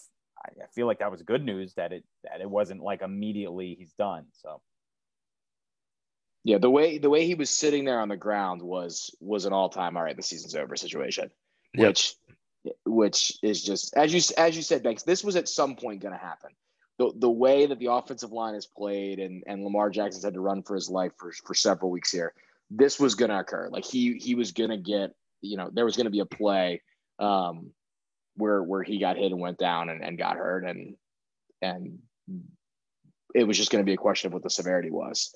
i 0.45 0.65
feel 0.73 0.87
like 0.87 0.99
that 0.99 1.11
was 1.11 1.21
good 1.21 1.43
news 1.43 1.73
that 1.75 1.91
it 1.91 2.03
that 2.23 2.41
it 2.41 2.49
wasn't 2.49 2.81
like 2.81 3.01
immediately 3.01 3.75
he's 3.77 3.93
done 3.93 4.25
so. 4.31 4.61
Yeah 6.43 6.57
the 6.57 6.69
way 6.69 6.97
the 6.97 7.09
way 7.09 7.25
he 7.25 7.35
was 7.35 7.49
sitting 7.49 7.85
there 7.85 7.99
on 7.99 8.09
the 8.09 8.17
ground 8.17 8.61
was 8.61 9.15
was 9.19 9.45
an 9.45 9.53
all-time 9.53 9.95
all 9.95 10.03
right 10.03 10.15
the 10.15 10.23
season's 10.23 10.55
over 10.55 10.75
situation 10.75 11.29
yep. 11.75 11.89
which 11.89 12.15
which 12.85 13.37
is 13.43 13.63
just 13.63 13.95
as 13.95 14.13
you 14.13 14.21
as 14.37 14.55
you 14.55 14.63
said 14.63 14.83
banks 14.83 15.03
this 15.03 15.23
was 15.23 15.35
at 15.35 15.47
some 15.47 15.75
point 15.75 16.01
going 16.01 16.13
to 16.13 16.19
happen. 16.19 16.51
The, 16.99 17.11
the 17.15 17.29
way 17.29 17.65
that 17.65 17.79
the 17.79 17.91
offensive 17.91 18.31
line 18.31 18.53
is 18.53 18.67
played 18.67 19.19
and 19.19 19.43
and 19.47 19.63
lamar 19.63 19.89
jackson's 19.89 20.23
had 20.23 20.35
to 20.35 20.41
run 20.41 20.63
for 20.63 20.75
his 20.75 20.89
life 20.89 21.13
for, 21.17 21.31
for 21.31 21.53
several 21.53 21.91
weeks 21.91 22.11
here 22.11 22.33
this 22.73 22.99
was 22.99 23.15
going 23.15 23.29
to 23.29 23.39
occur. 23.39 23.67
Like 23.69 23.85
he 23.85 24.13
he 24.13 24.35
was 24.35 24.53
going 24.53 24.69
to 24.69 24.77
get, 24.77 25.11
you 25.41 25.57
know, 25.57 25.69
there 25.71 25.85
was 25.85 25.97
going 25.97 26.05
to 26.05 26.11
be 26.11 26.21
a 26.21 26.25
play 26.25 26.81
um, 27.19 27.71
where 28.35 28.63
where 28.63 28.81
he 28.81 28.99
got 28.99 29.17
hit 29.17 29.31
and 29.31 29.41
went 29.41 29.57
down 29.57 29.89
and, 29.89 30.03
and 30.03 30.17
got 30.17 30.37
hurt 30.37 30.65
and 30.65 30.95
and 31.61 31.99
it 33.35 33.43
was 33.43 33.57
just 33.57 33.71
going 33.71 33.83
to 33.83 33.89
be 33.89 33.93
a 33.93 33.97
question 33.97 34.27
of 34.27 34.33
what 34.33 34.43
the 34.43 34.49
severity 34.49 34.89
was. 34.89 35.35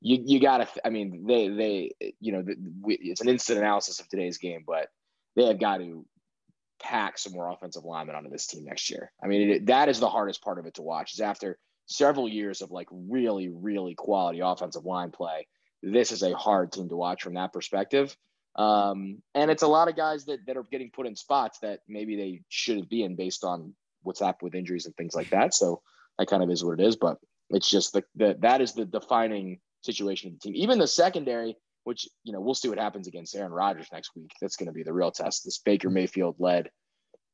You 0.00 0.22
you 0.24 0.40
got 0.40 0.58
to. 0.58 0.86
I 0.86 0.90
mean, 0.90 1.24
they 1.26 1.48
they 1.48 2.12
you 2.20 2.32
know 2.32 2.44
we, 2.82 2.98
it's 3.00 3.22
an 3.22 3.28
instant 3.28 3.58
analysis 3.58 4.00
of 4.00 4.08
today's 4.08 4.38
game, 4.38 4.62
but 4.66 4.88
they 5.36 5.46
have 5.46 5.58
got 5.58 5.78
to 5.78 6.04
pack 6.82 7.18
some 7.18 7.32
more 7.32 7.50
offensive 7.50 7.84
linemen 7.84 8.14
onto 8.14 8.30
this 8.30 8.46
team 8.46 8.64
next 8.64 8.90
year. 8.90 9.10
I 9.22 9.26
mean, 9.26 9.50
it, 9.50 9.66
that 9.66 9.88
is 9.88 10.00
the 10.00 10.10
hardest 10.10 10.42
part 10.42 10.58
of 10.58 10.66
it 10.66 10.74
to 10.74 10.82
watch. 10.82 11.14
Is 11.14 11.20
after 11.20 11.58
several 11.86 12.28
years 12.28 12.60
of 12.60 12.70
like 12.70 12.88
really 12.90 13.48
really 13.48 13.94
quality 13.94 14.40
offensive 14.40 14.84
line 14.84 15.10
play 15.10 15.46
this 15.84 16.12
is 16.12 16.22
a 16.22 16.34
hard 16.34 16.72
team 16.72 16.88
to 16.88 16.96
watch 16.96 17.22
from 17.22 17.34
that 17.34 17.52
perspective. 17.52 18.16
Um, 18.56 19.22
and 19.34 19.50
it's 19.50 19.62
a 19.62 19.68
lot 19.68 19.88
of 19.88 19.96
guys 19.96 20.24
that, 20.26 20.46
that 20.46 20.56
are 20.56 20.66
getting 20.70 20.90
put 20.90 21.06
in 21.06 21.16
spots 21.16 21.58
that 21.60 21.80
maybe 21.88 22.16
they 22.16 22.42
shouldn't 22.48 22.88
be 22.88 23.02
in 23.02 23.16
based 23.16 23.44
on 23.44 23.74
what's 24.02 24.20
happened 24.20 24.46
with 24.46 24.54
injuries 24.54 24.86
and 24.86 24.96
things 24.96 25.14
like 25.14 25.30
that. 25.30 25.54
So 25.54 25.82
that 26.18 26.28
kind 26.28 26.42
of 26.42 26.50
is 26.50 26.64
what 26.64 26.80
it 26.80 26.86
is, 26.86 26.96
but 26.96 27.18
it's 27.50 27.68
just 27.68 27.92
the, 27.92 28.04
the 28.14 28.36
that 28.40 28.60
is 28.60 28.72
the 28.72 28.84
defining 28.84 29.58
situation 29.82 30.28
of 30.28 30.34
the 30.34 30.40
team. 30.40 30.56
Even 30.56 30.78
the 30.78 30.86
secondary, 30.86 31.56
which 31.82 32.08
you 32.22 32.32
know 32.32 32.40
we'll 32.40 32.54
see 32.54 32.68
what 32.68 32.78
happens 32.78 33.06
against 33.06 33.34
Aaron 33.34 33.52
Rodgers 33.52 33.88
next 33.92 34.12
week. 34.14 34.30
That's 34.40 34.56
going 34.56 34.68
to 34.68 34.72
be 34.72 34.82
the 34.82 34.92
real 34.92 35.10
test. 35.10 35.44
This 35.44 35.58
Baker 35.58 35.90
Mayfield 35.90 36.36
led 36.38 36.70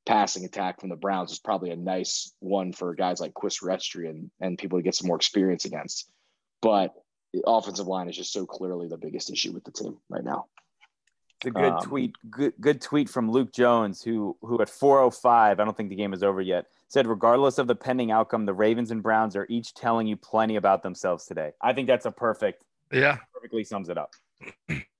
passing 0.06 0.44
attack 0.44 0.80
from 0.80 0.88
the 0.88 0.96
Browns 0.96 1.30
is 1.30 1.38
probably 1.38 1.70
a 1.70 1.76
nice 1.76 2.32
one 2.40 2.72
for 2.72 2.94
guys 2.94 3.20
like 3.20 3.34
Chris 3.34 3.60
Westry 3.60 4.08
and, 4.08 4.30
and 4.40 4.58
people 4.58 4.78
to 4.78 4.82
get 4.82 4.94
some 4.94 5.06
more 5.06 5.16
experience 5.16 5.66
against. 5.66 6.10
But 6.62 6.94
the 7.32 7.42
offensive 7.46 7.86
line 7.86 8.08
is 8.08 8.16
just 8.16 8.32
so 8.32 8.46
clearly 8.46 8.88
the 8.88 8.96
biggest 8.96 9.30
issue 9.30 9.52
with 9.52 9.64
the 9.64 9.70
team 9.70 9.98
right 10.08 10.24
now. 10.24 10.46
It's 11.40 11.46
a 11.46 11.50
good 11.50 11.72
um, 11.72 11.82
tweet. 11.82 12.14
Good, 12.30 12.52
good 12.60 12.80
tweet 12.82 13.08
from 13.08 13.30
Luke 13.30 13.52
Jones, 13.52 14.02
who 14.02 14.36
who 14.42 14.60
at 14.60 14.68
4:05, 14.68 15.26
I 15.32 15.54
don't 15.54 15.74
think 15.74 15.88
the 15.88 15.96
game 15.96 16.12
is 16.12 16.22
over 16.22 16.42
yet, 16.42 16.66
said 16.88 17.06
regardless 17.06 17.58
of 17.58 17.66
the 17.66 17.74
pending 17.74 18.10
outcome, 18.10 18.44
the 18.44 18.52
Ravens 18.52 18.90
and 18.90 19.02
Browns 19.02 19.36
are 19.36 19.46
each 19.48 19.72
telling 19.72 20.06
you 20.06 20.16
plenty 20.16 20.56
about 20.56 20.82
themselves 20.82 21.24
today. 21.24 21.52
I 21.62 21.72
think 21.72 21.88
that's 21.88 22.04
a 22.04 22.10
perfect. 22.10 22.64
Yeah, 22.92 23.18
perfectly 23.32 23.64
sums 23.64 23.88
it 23.88 23.96
up. 23.96 24.10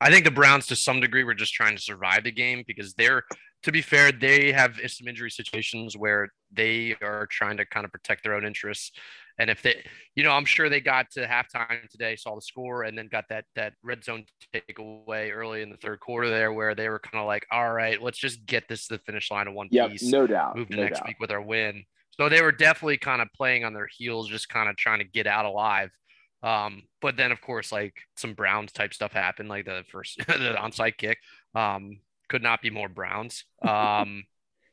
I 0.00 0.10
think 0.10 0.24
the 0.24 0.30
Browns, 0.30 0.66
to 0.66 0.76
some 0.76 1.00
degree, 1.00 1.24
were 1.24 1.34
just 1.34 1.54
trying 1.54 1.74
to 1.74 1.82
survive 1.82 2.24
the 2.24 2.30
game 2.30 2.64
because 2.66 2.92
they're, 2.94 3.22
to 3.62 3.72
be 3.72 3.80
fair, 3.80 4.12
they 4.12 4.52
have 4.52 4.78
some 4.88 5.08
injury 5.08 5.30
situations 5.30 5.96
where 5.96 6.28
they 6.52 6.96
are 7.02 7.26
trying 7.26 7.56
to 7.56 7.64
kind 7.64 7.86
of 7.86 7.92
protect 7.92 8.22
their 8.22 8.34
own 8.34 8.44
interests. 8.44 8.92
And 9.38 9.50
if 9.50 9.62
they, 9.62 9.84
you 10.14 10.24
know, 10.24 10.30
I'm 10.30 10.44
sure 10.44 10.68
they 10.68 10.80
got 10.80 11.10
to 11.12 11.26
halftime 11.26 11.88
today, 11.90 12.16
saw 12.16 12.34
the 12.34 12.40
score, 12.40 12.84
and 12.84 12.96
then 12.96 13.08
got 13.08 13.24
that 13.28 13.44
that 13.54 13.74
red 13.82 14.02
zone 14.02 14.24
takeaway 14.54 15.30
early 15.34 15.62
in 15.62 15.70
the 15.70 15.76
third 15.76 16.00
quarter 16.00 16.30
there, 16.30 16.52
where 16.52 16.74
they 16.74 16.88
were 16.88 16.98
kind 16.98 17.20
of 17.20 17.26
like, 17.26 17.46
"All 17.50 17.72
right, 17.72 18.00
let's 18.00 18.18
just 18.18 18.46
get 18.46 18.68
this 18.68 18.86
to 18.86 18.94
the 18.94 19.00
finish 19.00 19.30
line 19.30 19.48
in 19.48 19.54
one 19.54 19.68
yep, 19.70 19.90
piece." 19.90 20.02
no 20.04 20.26
doubt. 20.26 20.56
Move 20.56 20.68
to 20.68 20.76
no 20.76 20.82
next 20.84 21.00
doubt. 21.00 21.08
week 21.08 21.20
with 21.20 21.30
our 21.30 21.42
win. 21.42 21.84
So 22.12 22.28
they 22.28 22.40
were 22.40 22.52
definitely 22.52 22.96
kind 22.96 23.20
of 23.20 23.28
playing 23.36 23.64
on 23.64 23.74
their 23.74 23.88
heels, 23.94 24.28
just 24.28 24.48
kind 24.48 24.70
of 24.70 24.76
trying 24.76 25.00
to 25.00 25.04
get 25.04 25.26
out 25.26 25.44
alive. 25.44 25.90
Um, 26.42 26.82
but 27.02 27.16
then 27.16 27.30
of 27.30 27.40
course, 27.40 27.72
like 27.72 27.94
some 28.16 28.32
Browns 28.32 28.72
type 28.72 28.94
stuff 28.94 29.12
happened, 29.12 29.48
like 29.48 29.66
the 29.66 29.84
first 29.90 30.16
the 30.26 30.56
onside 30.58 30.96
kick. 30.96 31.18
Um, 31.54 32.00
could 32.28 32.42
not 32.42 32.62
be 32.62 32.70
more 32.70 32.88
Browns. 32.88 33.44
Um, 33.66 34.24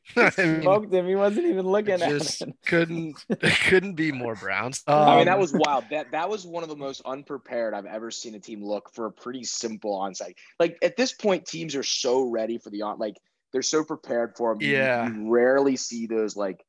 smoked 0.32 0.92
him. 0.92 1.06
He 1.06 1.14
wasn't 1.14 1.46
even 1.46 1.66
looking 1.66 1.98
just 1.98 2.42
at 2.42 2.48
him. 2.48 2.54
couldn't 2.66 3.24
couldn't 3.66 3.94
be 3.94 4.12
more 4.12 4.34
Browns. 4.34 4.82
Um, 4.86 4.96
I 4.96 5.16
mean, 5.16 5.26
that 5.26 5.38
was 5.38 5.52
wild. 5.52 5.84
That 5.90 6.12
that 6.12 6.28
was 6.28 6.46
one 6.46 6.62
of 6.62 6.68
the 6.68 6.76
most 6.76 7.02
unprepared 7.04 7.74
I've 7.74 7.86
ever 7.86 8.10
seen 8.10 8.34
a 8.34 8.40
team 8.40 8.62
look 8.62 8.90
for 8.92 9.06
a 9.06 9.12
pretty 9.12 9.44
simple 9.44 9.98
onside. 9.98 10.34
Like 10.60 10.78
at 10.82 10.96
this 10.96 11.12
point, 11.12 11.46
teams 11.46 11.74
are 11.74 11.82
so 11.82 12.22
ready 12.22 12.58
for 12.58 12.70
the 12.70 12.82
on. 12.82 12.98
Like 12.98 13.16
they're 13.52 13.62
so 13.62 13.84
prepared 13.84 14.36
for 14.36 14.54
them. 14.54 14.62
Yeah. 14.62 15.08
You, 15.08 15.14
you 15.14 15.30
rarely 15.32 15.76
see 15.76 16.06
those 16.06 16.36
like 16.36 16.64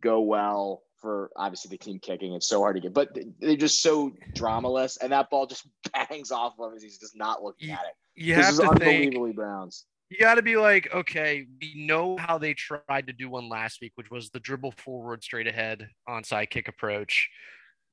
go 0.00 0.20
well 0.20 0.82
for 1.00 1.30
obviously 1.34 1.70
the 1.70 1.78
team 1.78 1.98
kicking. 1.98 2.34
It's 2.34 2.46
so 2.46 2.60
hard 2.60 2.76
to 2.76 2.80
get, 2.80 2.94
but 2.94 3.16
they're 3.40 3.56
just 3.56 3.82
so 3.82 4.12
dramaless, 4.34 4.98
and 5.00 5.12
that 5.12 5.30
ball 5.30 5.46
just 5.46 5.66
bangs 5.92 6.30
off 6.30 6.54
of 6.58 6.70
him 6.70 6.76
as 6.76 6.82
he's 6.82 6.98
just 6.98 7.16
not 7.16 7.42
looking 7.42 7.70
at 7.70 7.80
it. 7.80 7.94
you 8.14 8.34
This 8.34 8.44
have 8.44 8.54
is 8.54 8.60
to 8.60 8.68
think 8.68 8.82
unbelievably 8.82 9.32
Browns. 9.32 9.86
You 10.10 10.18
got 10.18 10.34
to 10.34 10.42
be 10.42 10.56
like, 10.56 10.92
okay, 10.92 11.46
we 11.60 11.72
know 11.86 12.16
how 12.16 12.36
they 12.36 12.52
tried 12.52 13.06
to 13.06 13.12
do 13.12 13.30
one 13.30 13.48
last 13.48 13.80
week, 13.80 13.92
which 13.94 14.10
was 14.10 14.30
the 14.30 14.40
dribble 14.40 14.72
forward 14.72 15.22
straight 15.22 15.46
ahead 15.46 15.88
onside 16.08 16.50
kick 16.50 16.66
approach. 16.66 17.28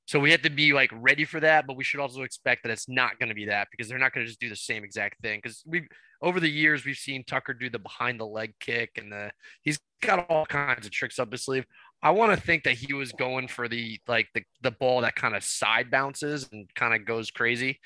So 0.07 0.19
we 0.19 0.31
have 0.31 0.41
to 0.41 0.49
be 0.49 0.73
like 0.73 0.89
ready 0.93 1.25
for 1.25 1.39
that, 1.41 1.67
but 1.67 1.75
we 1.75 1.83
should 1.83 1.99
also 1.99 2.23
expect 2.23 2.63
that 2.63 2.71
it's 2.71 2.89
not 2.89 3.19
going 3.19 3.29
to 3.29 3.35
be 3.35 3.45
that 3.45 3.67
because 3.69 3.87
they're 3.87 3.99
not 3.99 4.13
going 4.13 4.25
to 4.25 4.27
just 4.27 4.39
do 4.39 4.49
the 4.49 4.55
same 4.55 4.83
exact 4.83 5.21
thing. 5.21 5.39
Because 5.43 5.61
we 5.65 5.87
over 6.21 6.39
the 6.39 6.49
years 6.49 6.85
we've 6.85 6.95
seen 6.95 7.23
Tucker 7.23 7.53
do 7.53 7.69
the 7.69 7.77
behind 7.77 8.19
the 8.19 8.25
leg 8.25 8.53
kick 8.59 8.91
and 8.97 9.11
the 9.11 9.29
he's 9.61 9.79
got 10.01 10.25
all 10.29 10.45
kinds 10.45 10.87
of 10.87 10.91
tricks 10.91 11.19
up 11.19 11.31
his 11.31 11.43
sleeve. 11.43 11.65
I 12.01 12.11
want 12.11 12.31
to 12.33 12.43
think 12.43 12.63
that 12.63 12.75
he 12.75 12.93
was 12.93 13.11
going 13.11 13.47
for 13.47 13.67
the 13.67 13.99
like 14.07 14.27
the, 14.33 14.43
the 14.61 14.71
ball 14.71 15.01
that 15.01 15.15
kind 15.15 15.35
of 15.35 15.43
side 15.43 15.91
bounces 15.91 16.47
and 16.51 16.73
kind 16.73 16.95
of 16.95 17.05
goes 17.05 17.29
crazy. 17.29 17.79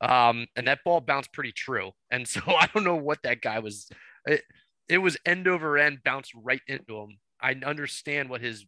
Um, 0.00 0.46
and 0.56 0.66
that 0.66 0.80
ball 0.84 1.00
bounced 1.00 1.32
pretty 1.32 1.52
true. 1.52 1.92
And 2.10 2.26
so 2.26 2.40
I 2.46 2.68
don't 2.72 2.84
know 2.84 2.96
what 2.96 3.22
that 3.22 3.40
guy 3.40 3.58
was. 3.58 3.88
It, 4.26 4.42
it 4.88 4.98
was 4.98 5.16
end 5.24 5.48
over 5.48 5.78
end, 5.78 5.98
bounced 6.04 6.32
right 6.34 6.60
into 6.68 6.98
him. 6.98 7.18
I 7.40 7.54
understand 7.64 8.30
what 8.30 8.40
his 8.40 8.64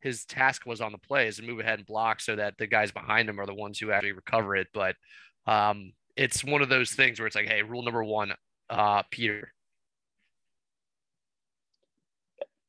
his 0.00 0.24
task 0.24 0.66
was 0.66 0.80
on 0.80 0.90
the 0.90 0.98
play 0.98 1.28
is 1.28 1.36
to 1.36 1.44
move 1.44 1.60
ahead 1.60 1.78
and 1.78 1.86
block 1.86 2.20
so 2.20 2.34
that 2.34 2.58
the 2.58 2.66
guys 2.66 2.90
behind 2.90 3.28
him 3.28 3.40
are 3.40 3.46
the 3.46 3.54
ones 3.54 3.78
who 3.78 3.92
actually 3.92 4.12
recover 4.12 4.56
it. 4.56 4.66
But 4.74 4.96
um, 5.46 5.92
it's 6.16 6.42
one 6.42 6.60
of 6.60 6.68
those 6.68 6.90
things 6.90 7.20
where 7.20 7.28
it's 7.28 7.36
like, 7.36 7.48
hey, 7.48 7.62
rule 7.62 7.84
number 7.84 8.02
one, 8.02 8.32
uh, 8.68 9.04
Peter, 9.12 9.52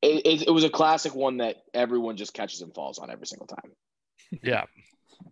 It, 0.04 0.26
it, 0.26 0.48
it 0.48 0.50
was 0.50 0.64
a 0.64 0.70
classic 0.70 1.14
one 1.14 1.38
that 1.38 1.56
everyone 1.72 2.18
just 2.18 2.34
catches 2.34 2.60
and 2.60 2.74
falls 2.74 2.98
on 2.98 3.10
every 3.10 3.26
single 3.26 3.46
time. 3.46 3.72
yeah, 4.42 4.64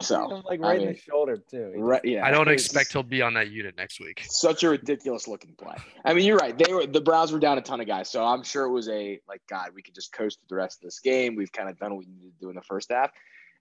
So 0.01 0.43
like 0.47 0.61
I 0.61 0.63
right 0.63 0.81
in 0.81 0.89
the 0.89 0.99
shoulder 0.99 1.37
too. 1.37 1.73
He 1.75 1.81
right, 1.81 2.05
yeah, 2.05 2.27
I 2.27 2.31
don't 2.31 2.49
it's 2.49 2.65
expect 2.65 2.93
he'll 2.93 3.03
be 3.03 3.23
on 3.23 3.35
that 3.35 3.51
unit 3.51 3.77
next 3.77 4.01
week. 4.01 4.25
such 4.29 4.65
a 4.65 4.71
ridiculous 4.71 5.29
looking 5.29 5.55
play. 5.55 5.77
I 6.05 6.15
mean, 6.15 6.25
you're 6.25 6.39
right. 6.39 6.57
They 6.57 6.73
were 6.73 6.87
the 6.87 7.01
Browns 7.01 7.31
were 7.31 7.39
down 7.39 7.59
a 7.59 7.61
ton 7.61 7.81
of 7.81 7.87
guys, 7.87 8.11
so 8.11 8.25
I'm 8.25 8.43
sure 8.43 8.65
it 8.65 8.73
was 8.73 8.89
a 8.89 9.21
like 9.29 9.43
God. 9.49 9.71
We 9.75 9.83
could 9.83 9.95
just 9.95 10.13
coast 10.13 10.41
through 10.41 10.57
the 10.57 10.61
rest 10.61 10.79
of 10.79 10.83
this 10.83 10.99
game. 11.01 11.37
We've 11.37 11.53
kind 11.53 11.69
of 11.69 11.79
done 11.79 11.95
what 11.95 12.01
we 12.01 12.07
needed 12.07 12.33
to 12.39 12.41
do 12.41 12.49
in 12.49 12.57
the 12.57 12.63
first 12.63 12.91
half, 12.91 13.11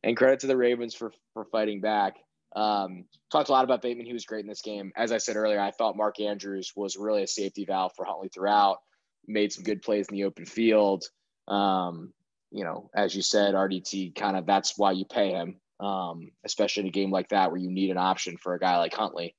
and 0.04 0.16
credit 0.16 0.40
to 0.42 0.48
the 0.48 0.58
Ravens 0.58 0.96
for 0.96 1.12
for 1.34 1.46
fighting 1.46 1.82
back. 1.82 2.16
Um, 2.56 3.06
talked 3.32 3.50
a 3.50 3.52
lot 3.52 3.64
about 3.64 3.82
Bateman. 3.82 4.06
He 4.06 4.14
was 4.14 4.26
great 4.26 4.42
in 4.42 4.50
this 4.50 4.62
game. 4.62 4.92
As 4.96 5.12
I 5.12 5.18
said 5.20 5.36
earlier, 5.36 5.60
I 5.60 5.72
thought 5.72 5.96
Mark 5.96 6.20
Andrews 6.20 6.74
was 6.76 6.98
really 6.98 7.24
a 7.24 7.28
safety 7.28 7.66
valve 7.66 7.94
for 7.96 8.06
Huntley 8.06 8.30
throughout. 8.30 8.80
Made 9.28 9.54
some 9.54 9.64
good 9.64 9.82
plays 9.82 10.08
in 10.10 10.16
the 10.16 10.26
open 10.26 10.46
field. 10.46 11.06
Um, 11.48 12.14
you 12.52 12.66
know, 12.66 12.90
as 12.94 13.16
you 13.16 13.22
said, 13.22 13.56
RDT 13.56 14.16
kind 14.16 14.36
of 14.36 14.46
that's 14.46 14.78
why 14.78 14.92
you 14.92 15.06
pay 15.06 15.30
him, 15.32 15.58
um, 15.82 16.32
especially 16.46 16.82
in 16.82 16.88
a 16.88 16.92
game 16.92 17.12
like 17.12 17.30
that 17.30 17.52
where 17.52 17.60
you 17.60 17.72
need 17.72 17.90
an 17.90 17.98
option 17.98 18.38
for 18.38 18.54
a 18.54 18.60
guy 18.60 18.78
like 18.78 18.94
Huntley. 18.94 19.36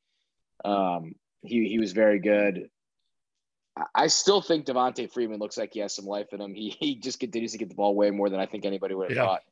Um, 0.65 1.15
he 1.43 1.69
he 1.69 1.79
was 1.79 1.93
very 1.93 2.19
good. 2.19 2.69
I- 3.95 4.09
still 4.09 4.43
think 4.43 4.67
Devonta 4.67 5.11
Freeman 5.11 5.39
looks 5.39 5.57
like 5.57 5.73
he 5.73 5.81
has 5.81 5.95
some 5.95 6.05
life 6.05 6.33
in 6.33 6.41
him. 6.41 6.55
He 6.55 6.71
he 6.71 6.97
just 6.97 7.21
continues 7.21 7.53
to 7.53 7.59
get 7.59 7.69
the 7.69 7.75
ball 7.75 7.95
way 7.95 8.11
more 8.11 8.29
than 8.29 8.41
I 8.41 8.47
think 8.47 8.65
anybody 8.65 8.95
would 8.95 9.09
have 9.09 9.17
Yeah. 9.17 9.25
thought. 9.25 9.43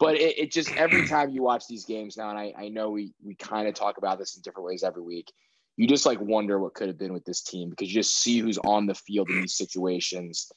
But 0.00 0.16
it, 0.16 0.38
it 0.38 0.50
just 0.50 0.72
every 0.76 1.02
time 1.02 1.30
you 1.30 1.42
watch 1.42 1.66
these 1.68 1.84
games 1.84 2.16
now, 2.16 2.30
and 2.30 2.38
I, 2.38 2.54
I 2.56 2.68
know 2.68 2.90
we 2.90 3.12
we 3.22 3.34
kind 3.34 3.68
of 3.68 3.74
talk 3.74 3.98
about 3.98 4.18
this 4.18 4.34
in 4.34 4.42
different 4.42 4.66
ways 4.66 4.82
every 4.82 5.02
week, 5.02 5.30
you 5.76 5.86
just 5.86 6.06
like 6.06 6.20
wonder 6.20 6.58
what 6.58 6.74
could 6.74 6.88
have 6.88 6.98
been 6.98 7.12
with 7.12 7.24
this 7.24 7.42
team 7.42 7.68
because 7.70 7.88
you 7.88 8.00
just 8.00 8.16
see 8.16 8.38
who's 8.38 8.58
on 8.58 8.86
the 8.86 8.94
field 8.94 9.30
in 9.30 9.36
these 9.36 9.56
situations, 9.56 10.50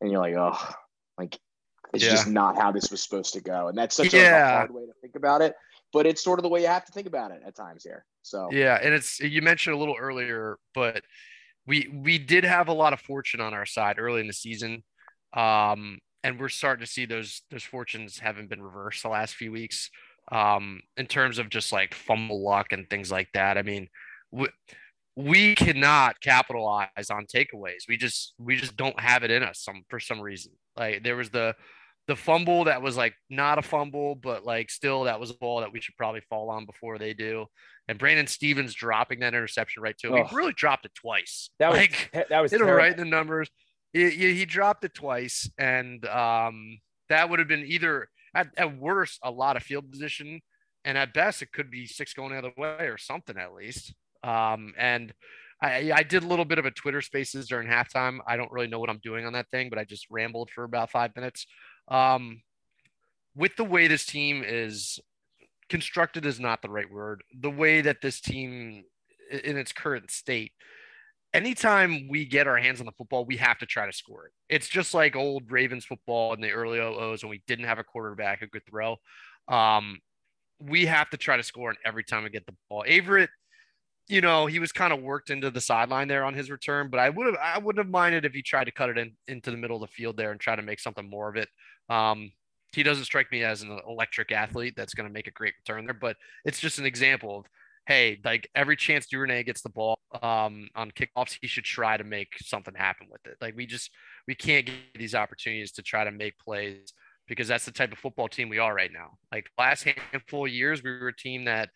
and 0.00 0.10
you're 0.10 0.20
like, 0.20 0.34
oh, 0.36 0.74
like 1.18 1.38
it's 1.96 2.04
Yeah. 2.04 2.10
just 2.10 2.28
not 2.28 2.56
how 2.56 2.70
this 2.70 2.90
was 2.90 3.02
supposed 3.02 3.32
to 3.34 3.40
go, 3.40 3.68
and 3.68 3.76
that's 3.76 3.96
such 3.96 4.14
a- 4.14 4.18
a, 4.18 4.50
hard 4.50 4.70
way 4.70 4.86
to 4.86 4.92
think 5.00 5.16
about 5.16 5.42
it. 5.42 5.54
But 5.92 6.06
it's 6.06 6.22
sort 6.22 6.38
of 6.38 6.42
the 6.42 6.48
way 6.48 6.60
you 6.60 6.66
have 6.66 6.84
to 6.84 6.92
think 6.92 7.06
about 7.06 7.30
it 7.30 7.42
at 7.44 7.56
times 7.56 7.82
here. 7.82 8.04
So 8.22 8.50
Yeah, 8.52 8.78
and 8.80 8.94
it's 8.94 9.18
you 9.20 9.42
mentioned 9.42 9.74
a 9.74 9.78
little 9.78 9.96
earlier, 9.98 10.58
but 10.74 11.02
we 11.66 11.88
we 11.92 12.18
did 12.18 12.44
have 12.44 12.68
a 12.68 12.72
lot 12.72 12.92
of 12.92 13.00
fortune 13.00 13.40
on 13.40 13.54
our 13.54 13.66
side 13.66 13.98
early 13.98 14.20
in 14.20 14.26
the 14.26 14.32
season. 14.32 14.84
Um, 15.32 15.98
and 16.22 16.38
we're 16.40 16.48
starting 16.48 16.84
to 16.84 16.90
see 16.90 17.06
those 17.06 17.42
those 17.50 17.64
fortunes 17.64 18.18
haven't 18.18 18.48
been 18.48 18.62
reversed 18.62 19.02
the 19.02 19.08
last 19.08 19.34
few 19.34 19.52
weeks. 19.52 19.90
Um, 20.32 20.80
in 20.96 21.06
terms 21.06 21.38
of 21.38 21.48
just 21.48 21.72
like 21.72 21.94
fumble 21.94 22.42
luck 22.42 22.72
and 22.72 22.90
things 22.90 23.12
like 23.12 23.28
that. 23.34 23.56
I 23.56 23.62
mean, 23.62 23.88
we, 24.32 24.48
we 25.14 25.54
cannot 25.54 26.20
capitalize 26.20 27.10
on 27.10 27.26
takeaways. 27.26 27.88
We 27.88 27.96
just 27.96 28.34
we 28.38 28.56
just 28.56 28.76
don't 28.76 28.98
have 29.00 29.22
it 29.22 29.30
in 29.30 29.42
us 29.42 29.60
some 29.60 29.84
for 29.88 30.00
some 30.00 30.20
reason. 30.20 30.52
Like 30.76 31.04
there 31.04 31.16
was 31.16 31.30
the 31.30 31.54
the 32.06 32.16
fumble 32.16 32.64
that 32.64 32.82
was 32.82 32.96
like 32.96 33.14
not 33.28 33.58
a 33.58 33.62
fumble, 33.62 34.14
but 34.14 34.44
like 34.44 34.70
still 34.70 35.04
that 35.04 35.18
was 35.18 35.30
a 35.30 35.34
ball 35.34 35.60
that 35.60 35.72
we 35.72 35.80
should 35.80 35.96
probably 35.96 36.20
fall 36.28 36.50
on 36.50 36.66
before 36.66 36.98
they 36.98 37.14
do. 37.14 37.46
And 37.88 37.98
Brandon 37.98 38.26
Stephens 38.26 38.74
dropping 38.74 39.20
that 39.20 39.34
interception 39.34 39.82
right 39.82 39.96
to 39.98 40.08
him. 40.08 40.14
Ugh. 40.22 40.26
He 40.28 40.36
really 40.36 40.52
dropped 40.52 40.86
it 40.86 40.94
twice. 40.94 41.50
That 41.58 41.70
was 41.70 41.78
like 41.78 42.10
te- 42.12 42.22
that 42.28 42.40
was 42.40 42.50
hit 42.50 42.60
him 42.60 42.68
right 42.68 42.92
in 42.92 42.98
the 42.98 43.04
numbers. 43.04 43.48
He, 43.92 44.10
he, 44.10 44.34
he 44.34 44.44
dropped 44.44 44.84
it 44.84 44.94
twice, 44.94 45.50
and 45.58 46.04
um, 46.06 46.78
that 47.08 47.30
would 47.30 47.38
have 47.38 47.48
been 47.48 47.64
either 47.64 48.08
at, 48.34 48.48
at 48.56 48.76
worst 48.78 49.18
a 49.22 49.30
lot 49.30 49.56
of 49.56 49.62
field 49.62 49.90
position, 49.90 50.40
and 50.84 50.98
at 50.98 51.14
best 51.14 51.42
it 51.42 51.52
could 51.52 51.70
be 51.70 51.86
six 51.86 52.12
going 52.12 52.32
the 52.32 52.38
other 52.38 52.52
way 52.56 52.88
or 52.88 52.98
something 52.98 53.36
at 53.36 53.54
least. 53.54 53.94
Um, 54.22 54.74
and 54.76 55.14
I, 55.62 55.92
I 55.94 56.02
did 56.02 56.22
a 56.22 56.26
little 56.26 56.44
bit 56.44 56.58
of 56.58 56.66
a 56.66 56.70
Twitter 56.70 57.00
Spaces 57.00 57.48
during 57.48 57.68
halftime. 57.68 58.18
I 58.26 58.36
don't 58.36 58.52
really 58.52 58.66
know 58.66 58.78
what 58.78 58.90
I'm 58.90 59.00
doing 59.02 59.24
on 59.24 59.32
that 59.32 59.48
thing, 59.50 59.70
but 59.70 59.78
I 59.78 59.84
just 59.84 60.06
rambled 60.10 60.50
for 60.50 60.64
about 60.64 60.90
five 60.90 61.14
minutes. 61.16 61.46
Um, 61.88 62.42
with 63.34 63.56
the 63.56 63.64
way 63.64 63.86
this 63.86 64.06
team 64.06 64.42
is 64.44 64.98
constructed 65.68 66.24
is 66.24 66.40
not 66.40 66.62
the 66.62 66.70
right 66.70 66.90
word. 66.90 67.22
The 67.38 67.50
way 67.50 67.80
that 67.80 68.00
this 68.00 68.20
team 68.20 68.84
in 69.30 69.56
its 69.56 69.72
current 69.72 70.10
state, 70.10 70.52
anytime 71.34 72.08
we 72.08 72.24
get 72.24 72.46
our 72.46 72.56
hands 72.56 72.80
on 72.80 72.86
the 72.86 72.92
football, 72.92 73.24
we 73.24 73.36
have 73.36 73.58
to 73.58 73.66
try 73.66 73.86
to 73.86 73.92
score 73.92 74.26
it. 74.26 74.32
It's 74.48 74.68
just 74.68 74.94
like 74.94 75.16
old 75.16 75.50
Ravens 75.50 75.84
football 75.84 76.32
in 76.34 76.40
the 76.40 76.50
early 76.50 76.78
OOs 76.78 77.22
when 77.22 77.30
we 77.30 77.42
didn't 77.46 77.66
have 77.66 77.78
a 77.78 77.84
quarterback 77.84 78.40
who 78.40 78.48
could 78.48 78.64
throw. 78.68 78.96
Um, 79.48 79.98
we 80.58 80.86
have 80.86 81.10
to 81.10 81.16
try 81.16 81.36
to 81.36 81.42
score 81.42 81.68
and 81.68 81.78
every 81.84 82.04
time 82.04 82.24
we 82.24 82.30
get 82.30 82.46
the 82.46 82.54
ball. 82.70 82.84
Averett, 82.88 83.28
you 84.08 84.20
know, 84.20 84.46
he 84.46 84.58
was 84.58 84.72
kind 84.72 84.92
of 84.92 85.02
worked 85.02 85.30
into 85.30 85.50
the 85.50 85.60
sideline 85.60 86.08
there 86.08 86.24
on 86.24 86.32
his 86.32 86.50
return, 86.50 86.88
but 86.90 87.00
I 87.00 87.10
would 87.10 87.26
have 87.26 87.36
I 87.42 87.58
wouldn't 87.58 87.84
have 87.84 87.90
minded 87.90 88.24
if 88.24 88.32
he 88.32 88.42
tried 88.42 88.64
to 88.64 88.72
cut 88.72 88.88
it 88.88 88.98
in 88.98 89.12
into 89.26 89.50
the 89.50 89.56
middle 89.56 89.76
of 89.76 89.82
the 89.82 89.94
field 89.94 90.16
there 90.16 90.30
and 90.30 90.40
try 90.40 90.54
to 90.56 90.62
make 90.62 90.80
something 90.80 91.10
more 91.10 91.28
of 91.28 91.36
it. 91.36 91.48
Um, 91.88 92.32
he 92.72 92.82
doesn't 92.82 93.04
strike 93.04 93.30
me 93.32 93.42
as 93.42 93.62
an 93.62 93.78
electric 93.88 94.32
athlete 94.32 94.74
that's 94.76 94.94
going 94.94 95.08
to 95.08 95.12
make 95.12 95.26
a 95.26 95.30
great 95.30 95.54
return 95.66 95.86
there, 95.86 95.94
but 95.94 96.16
it's 96.44 96.60
just 96.60 96.78
an 96.78 96.86
example 96.86 97.38
of 97.38 97.46
hey, 97.86 98.18
like 98.24 98.48
every 98.54 98.76
chance 98.76 99.06
Duvernay 99.06 99.44
gets 99.44 99.62
the 99.62 99.68
ball 99.68 99.98
um, 100.20 100.68
on 100.74 100.90
kickoffs, 100.90 101.38
he 101.40 101.46
should 101.46 101.64
try 101.64 101.96
to 101.96 102.04
make 102.04 102.28
something 102.42 102.74
happen 102.74 103.06
with 103.10 103.24
it. 103.26 103.36
Like 103.40 103.56
we 103.56 103.66
just 103.66 103.90
we 104.26 104.34
can't 104.34 104.66
get 104.66 104.74
these 104.96 105.14
opportunities 105.14 105.72
to 105.72 105.82
try 105.82 106.04
to 106.04 106.10
make 106.10 106.38
plays 106.38 106.92
because 107.28 107.48
that's 107.48 107.64
the 107.64 107.72
type 107.72 107.92
of 107.92 107.98
football 107.98 108.28
team 108.28 108.48
we 108.48 108.58
are 108.58 108.74
right 108.74 108.92
now. 108.92 109.18
Like 109.32 109.50
last 109.58 109.84
handful 109.84 110.46
of 110.46 110.52
years, 110.52 110.82
we 110.82 110.90
were 110.90 111.08
a 111.08 111.16
team 111.16 111.44
that, 111.44 111.70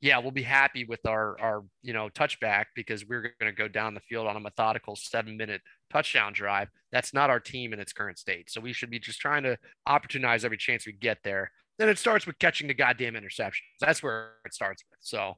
yeah, 0.00 0.18
we'll 0.18 0.32
be 0.32 0.42
happy 0.42 0.84
with 0.84 1.06
our 1.06 1.40
our 1.40 1.62
you 1.82 1.92
know 1.92 2.08
touchback 2.10 2.66
because 2.74 3.06
we're 3.06 3.22
going 3.22 3.50
to 3.50 3.52
go 3.52 3.68
down 3.68 3.94
the 3.94 4.00
field 4.00 4.26
on 4.26 4.36
a 4.36 4.40
methodical 4.40 4.96
seven 4.96 5.36
minute 5.36 5.62
touchdown 5.90 6.32
drive. 6.32 6.68
That's 6.92 7.14
not 7.14 7.30
our 7.30 7.40
team 7.40 7.72
in 7.72 7.80
its 7.80 7.92
current 7.92 8.18
state. 8.18 8.50
So 8.50 8.60
we 8.60 8.72
should 8.72 8.90
be 8.90 8.98
just 8.98 9.20
trying 9.20 9.42
to 9.44 9.58
opportunize 9.88 10.44
every 10.44 10.56
chance 10.56 10.86
we 10.86 10.92
get 10.92 11.18
there. 11.24 11.50
Then 11.78 11.88
it 11.88 11.98
starts 11.98 12.26
with 12.26 12.38
catching 12.38 12.68
the 12.68 12.74
goddamn 12.74 13.14
interceptions. 13.14 13.62
That's 13.80 14.02
where 14.02 14.32
it 14.44 14.54
starts 14.54 14.84
with. 14.90 14.98
So, 15.00 15.34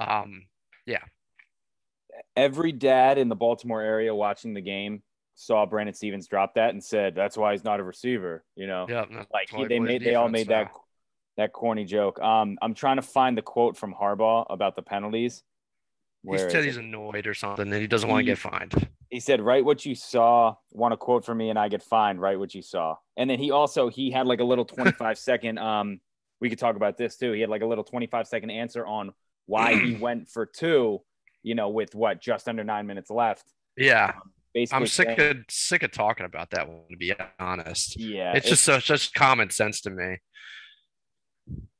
um, 0.00 0.46
yeah. 0.84 1.02
Every 2.34 2.72
dad 2.72 3.18
in 3.18 3.28
the 3.28 3.36
Baltimore 3.36 3.82
area 3.82 4.14
watching 4.14 4.54
the 4.54 4.60
game 4.60 5.02
saw 5.36 5.66
Brandon 5.66 5.94
Stephens 5.94 6.26
drop 6.26 6.54
that 6.54 6.70
and 6.70 6.82
said, 6.82 7.14
"That's 7.14 7.36
why 7.36 7.52
he's 7.52 7.62
not 7.62 7.78
a 7.78 7.84
receiver." 7.84 8.42
You 8.56 8.66
know, 8.66 8.86
yeah, 8.88 9.04
like 9.32 9.50
he, 9.50 9.66
they 9.66 9.78
made, 9.78 10.02
they 10.02 10.14
all 10.14 10.28
made 10.28 10.48
that 10.48 10.72
that 11.36 11.52
corny 11.52 11.84
joke. 11.84 12.18
Um, 12.20 12.58
I'm 12.62 12.74
trying 12.74 12.96
to 12.96 13.02
find 13.02 13.36
the 13.36 13.42
quote 13.42 13.76
from 13.76 13.94
Harbaugh 13.94 14.46
about 14.48 14.76
the 14.76 14.82
penalties. 14.82 15.42
He 16.24 16.38
said 16.38 16.64
he's 16.64 16.76
annoyed 16.76 17.26
or 17.26 17.34
something, 17.34 17.72
and 17.72 17.80
he 17.80 17.86
doesn't 17.86 18.08
he, 18.08 18.12
want 18.12 18.26
to 18.26 18.32
get 18.32 18.38
fined. 18.38 18.88
He 19.10 19.20
said, 19.20 19.40
"Write 19.40 19.64
what 19.64 19.86
you 19.86 19.94
saw. 19.94 20.56
Want 20.72 20.92
a 20.92 20.96
quote 20.96 21.24
from 21.24 21.38
me, 21.38 21.50
and 21.50 21.58
I 21.58 21.68
get 21.68 21.82
fined. 21.82 22.20
Write 22.20 22.38
what 22.38 22.54
you 22.54 22.62
saw." 22.62 22.96
And 23.16 23.30
then 23.30 23.38
he 23.38 23.50
also 23.50 23.88
he 23.88 24.10
had 24.10 24.26
like 24.26 24.40
a 24.40 24.44
little 24.44 24.64
25 24.64 25.18
second. 25.18 25.58
Um, 25.58 26.00
we 26.40 26.50
could 26.50 26.58
talk 26.58 26.76
about 26.76 26.98
this 26.98 27.16
too. 27.16 27.32
He 27.32 27.40
had 27.40 27.50
like 27.50 27.62
a 27.62 27.66
little 27.66 27.84
25 27.84 28.26
second 28.26 28.50
answer 28.50 28.84
on 28.84 29.12
why 29.46 29.74
he 29.74 29.94
went 30.00 30.28
for 30.28 30.46
two. 30.46 31.00
You 31.42 31.54
know, 31.54 31.68
with 31.68 31.94
what 31.94 32.20
just 32.20 32.48
under 32.48 32.64
nine 32.64 32.86
minutes 32.88 33.10
left. 33.10 33.44
Yeah. 33.76 34.12
Um, 34.16 34.32
basically 34.56 34.76
I'm 34.80 34.86
sick 34.86 35.18
saying, 35.18 35.30
of 35.30 35.36
sick 35.48 35.82
of 35.82 35.92
talking 35.92 36.26
about 36.26 36.50
that 36.50 36.66
one 36.68 36.80
to 36.90 36.96
be 36.96 37.14
honest. 37.38 38.00
Yeah, 38.00 38.30
it's, 38.30 38.38
it's 38.38 38.48
just 38.48 38.64
such, 38.64 38.86
such 38.86 39.12
common 39.12 39.50
sense 39.50 39.82
to 39.82 39.90
me. 39.90 40.16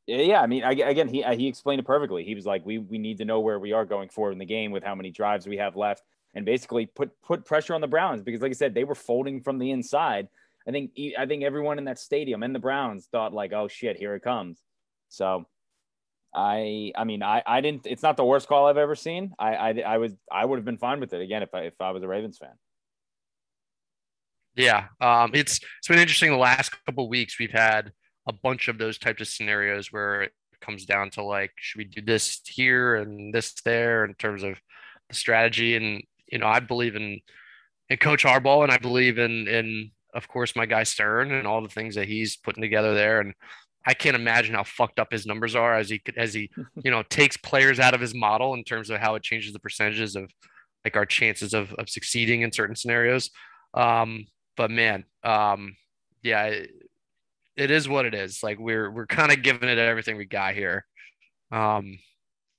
Yeah, 0.06 0.40
I 0.40 0.46
mean, 0.46 0.62
I, 0.62 0.70
again, 0.72 1.08
he 1.08 1.22
he 1.34 1.48
explained 1.48 1.80
it 1.80 1.86
perfectly. 1.86 2.24
He 2.24 2.36
was 2.36 2.46
like, 2.46 2.64
"We 2.64 2.78
we 2.78 2.96
need 2.96 3.18
to 3.18 3.24
know 3.24 3.40
where 3.40 3.58
we 3.58 3.72
are 3.72 3.84
going 3.84 4.08
forward 4.08 4.32
in 4.32 4.38
the 4.38 4.44
game 4.44 4.70
with 4.70 4.84
how 4.84 4.94
many 4.94 5.10
drives 5.10 5.48
we 5.48 5.56
have 5.56 5.74
left, 5.74 6.04
and 6.34 6.44
basically 6.44 6.86
put 6.86 7.10
put 7.22 7.44
pressure 7.44 7.74
on 7.74 7.80
the 7.80 7.88
Browns 7.88 8.22
because, 8.22 8.40
like 8.40 8.50
I 8.50 8.54
said, 8.54 8.72
they 8.72 8.84
were 8.84 8.94
folding 8.94 9.40
from 9.40 9.58
the 9.58 9.72
inside. 9.72 10.28
I 10.66 10.70
think 10.70 10.92
I 11.18 11.26
think 11.26 11.42
everyone 11.42 11.78
in 11.78 11.84
that 11.84 11.98
stadium 11.98 12.44
and 12.44 12.54
the 12.54 12.60
Browns 12.60 13.06
thought 13.06 13.32
like, 13.32 13.52
"Oh 13.52 13.66
shit, 13.66 13.96
here 13.96 14.14
it 14.14 14.22
comes." 14.22 14.62
So, 15.08 15.46
I 16.32 16.92
I 16.94 17.02
mean, 17.02 17.24
I 17.24 17.42
I 17.44 17.60
didn't. 17.60 17.86
It's 17.86 18.02
not 18.02 18.16
the 18.16 18.24
worst 18.24 18.46
call 18.46 18.66
I've 18.66 18.76
ever 18.76 18.94
seen. 18.94 19.34
I 19.40 19.56
I, 19.56 19.70
I 19.86 19.98
was 19.98 20.12
I 20.30 20.44
would 20.44 20.56
have 20.56 20.64
been 20.64 20.78
fine 20.78 21.00
with 21.00 21.14
it 21.14 21.20
again 21.20 21.42
if 21.42 21.52
I 21.52 21.62
if 21.62 21.80
I 21.80 21.90
was 21.90 22.04
a 22.04 22.08
Ravens 22.08 22.38
fan. 22.38 22.54
Yeah, 24.54 24.86
um, 25.00 25.32
it's 25.34 25.60
it's 25.78 25.88
been 25.88 25.98
interesting. 25.98 26.30
The 26.30 26.36
last 26.36 26.70
couple 26.86 27.08
weeks, 27.08 27.38
we've 27.38 27.50
had 27.50 27.92
a 28.26 28.32
bunch 28.32 28.68
of 28.68 28.78
those 28.78 28.98
types 28.98 29.20
of 29.20 29.28
scenarios 29.28 29.92
where 29.92 30.22
it 30.22 30.32
comes 30.60 30.84
down 30.84 31.10
to 31.10 31.22
like, 31.22 31.52
should 31.56 31.78
we 31.78 31.84
do 31.84 32.00
this 32.00 32.40
here 32.46 32.96
and 32.96 33.32
this 33.32 33.54
there 33.64 34.04
in 34.04 34.14
terms 34.14 34.42
of 34.42 34.60
the 35.08 35.14
strategy? 35.14 35.76
And 35.76 36.02
you 36.26 36.38
know, 36.38 36.46
I 36.46 36.60
believe 36.60 36.96
in 36.96 37.20
in 37.88 37.96
Coach 37.98 38.24
Harbaugh, 38.24 38.64
and 38.64 38.72
I 38.72 38.78
believe 38.78 39.18
in 39.18 39.48
in 39.48 39.90
of 40.14 40.28
course 40.28 40.56
my 40.56 40.66
guy 40.66 40.82
Stern 40.82 41.30
and 41.32 41.46
all 41.46 41.62
the 41.62 41.68
things 41.68 41.94
that 41.94 42.08
he's 42.08 42.36
putting 42.36 42.62
together 42.62 42.94
there. 42.94 43.20
And 43.20 43.34
I 43.86 43.94
can't 43.94 44.16
imagine 44.16 44.54
how 44.54 44.64
fucked 44.64 44.98
up 44.98 45.12
his 45.12 45.26
numbers 45.26 45.54
are 45.54 45.76
as 45.76 45.88
he 45.88 46.00
as 46.16 46.34
he 46.34 46.50
you 46.82 46.90
know 46.90 47.02
takes 47.04 47.36
players 47.36 47.78
out 47.78 47.94
of 47.94 48.00
his 48.00 48.14
model 48.14 48.54
in 48.54 48.64
terms 48.64 48.90
of 48.90 49.00
how 49.00 49.14
it 49.14 49.22
changes 49.22 49.52
the 49.52 49.60
percentages 49.60 50.16
of 50.16 50.30
like 50.84 50.96
our 50.96 51.06
chances 51.06 51.54
of 51.54 51.72
of 51.74 51.88
succeeding 51.88 52.42
in 52.42 52.52
certain 52.52 52.76
scenarios. 52.76 53.30
Um, 53.74 54.26
but 54.56 54.70
man, 54.70 55.04
um, 55.22 55.76
yeah, 56.22 56.44
it, 56.44 56.70
it 57.56 57.70
is 57.70 57.88
what 57.88 58.06
it 58.06 58.14
is. 58.14 58.42
Like 58.42 58.58
we're 58.58 58.90
we're 58.90 59.06
kind 59.06 59.32
of 59.32 59.42
giving 59.42 59.68
it 59.68 59.78
everything 59.78 60.16
we 60.16 60.26
got 60.26 60.54
here. 60.54 60.86
Um, 61.50 61.98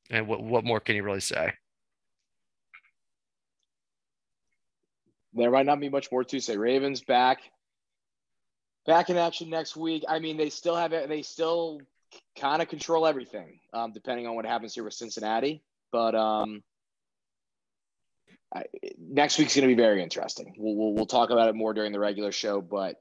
and 0.09 0.27
what 0.27 0.41
what 0.41 0.65
more 0.65 0.79
can 0.79 0.95
you 0.95 1.03
really 1.03 1.19
say? 1.19 1.53
There 5.33 5.51
might 5.51 5.65
not 5.65 5.79
be 5.79 5.89
much 5.89 6.11
more 6.11 6.23
to 6.23 6.39
say. 6.39 6.57
Ravens 6.57 7.01
back, 7.01 7.41
back 8.87 9.11
in 9.11 9.17
action 9.17 9.49
next 9.49 9.75
week. 9.75 10.03
I 10.07 10.19
mean, 10.19 10.37
they 10.37 10.49
still 10.49 10.75
have. 10.75 10.91
They 10.91 11.21
still 11.21 11.79
kind 12.39 12.61
of 12.61 12.69
control 12.69 13.05
everything, 13.05 13.59
um, 13.73 13.91
depending 13.91 14.25
on 14.25 14.35
what 14.35 14.45
happens 14.45 14.73
here 14.73 14.83
with 14.83 14.93
Cincinnati. 14.93 15.61
But 15.91 16.15
um, 16.15 16.63
I, 18.55 18.63
next 18.97 19.37
week's 19.37 19.55
going 19.55 19.67
to 19.67 19.75
be 19.75 19.79
very 19.79 20.01
interesting. 20.01 20.55
We'll, 20.57 20.75
we'll, 20.75 20.93
we'll 20.93 21.05
talk 21.05 21.29
about 21.29 21.49
it 21.49 21.55
more 21.55 21.73
during 21.73 21.91
the 21.91 21.99
regular 21.99 22.31
show, 22.31 22.61
but 22.61 22.95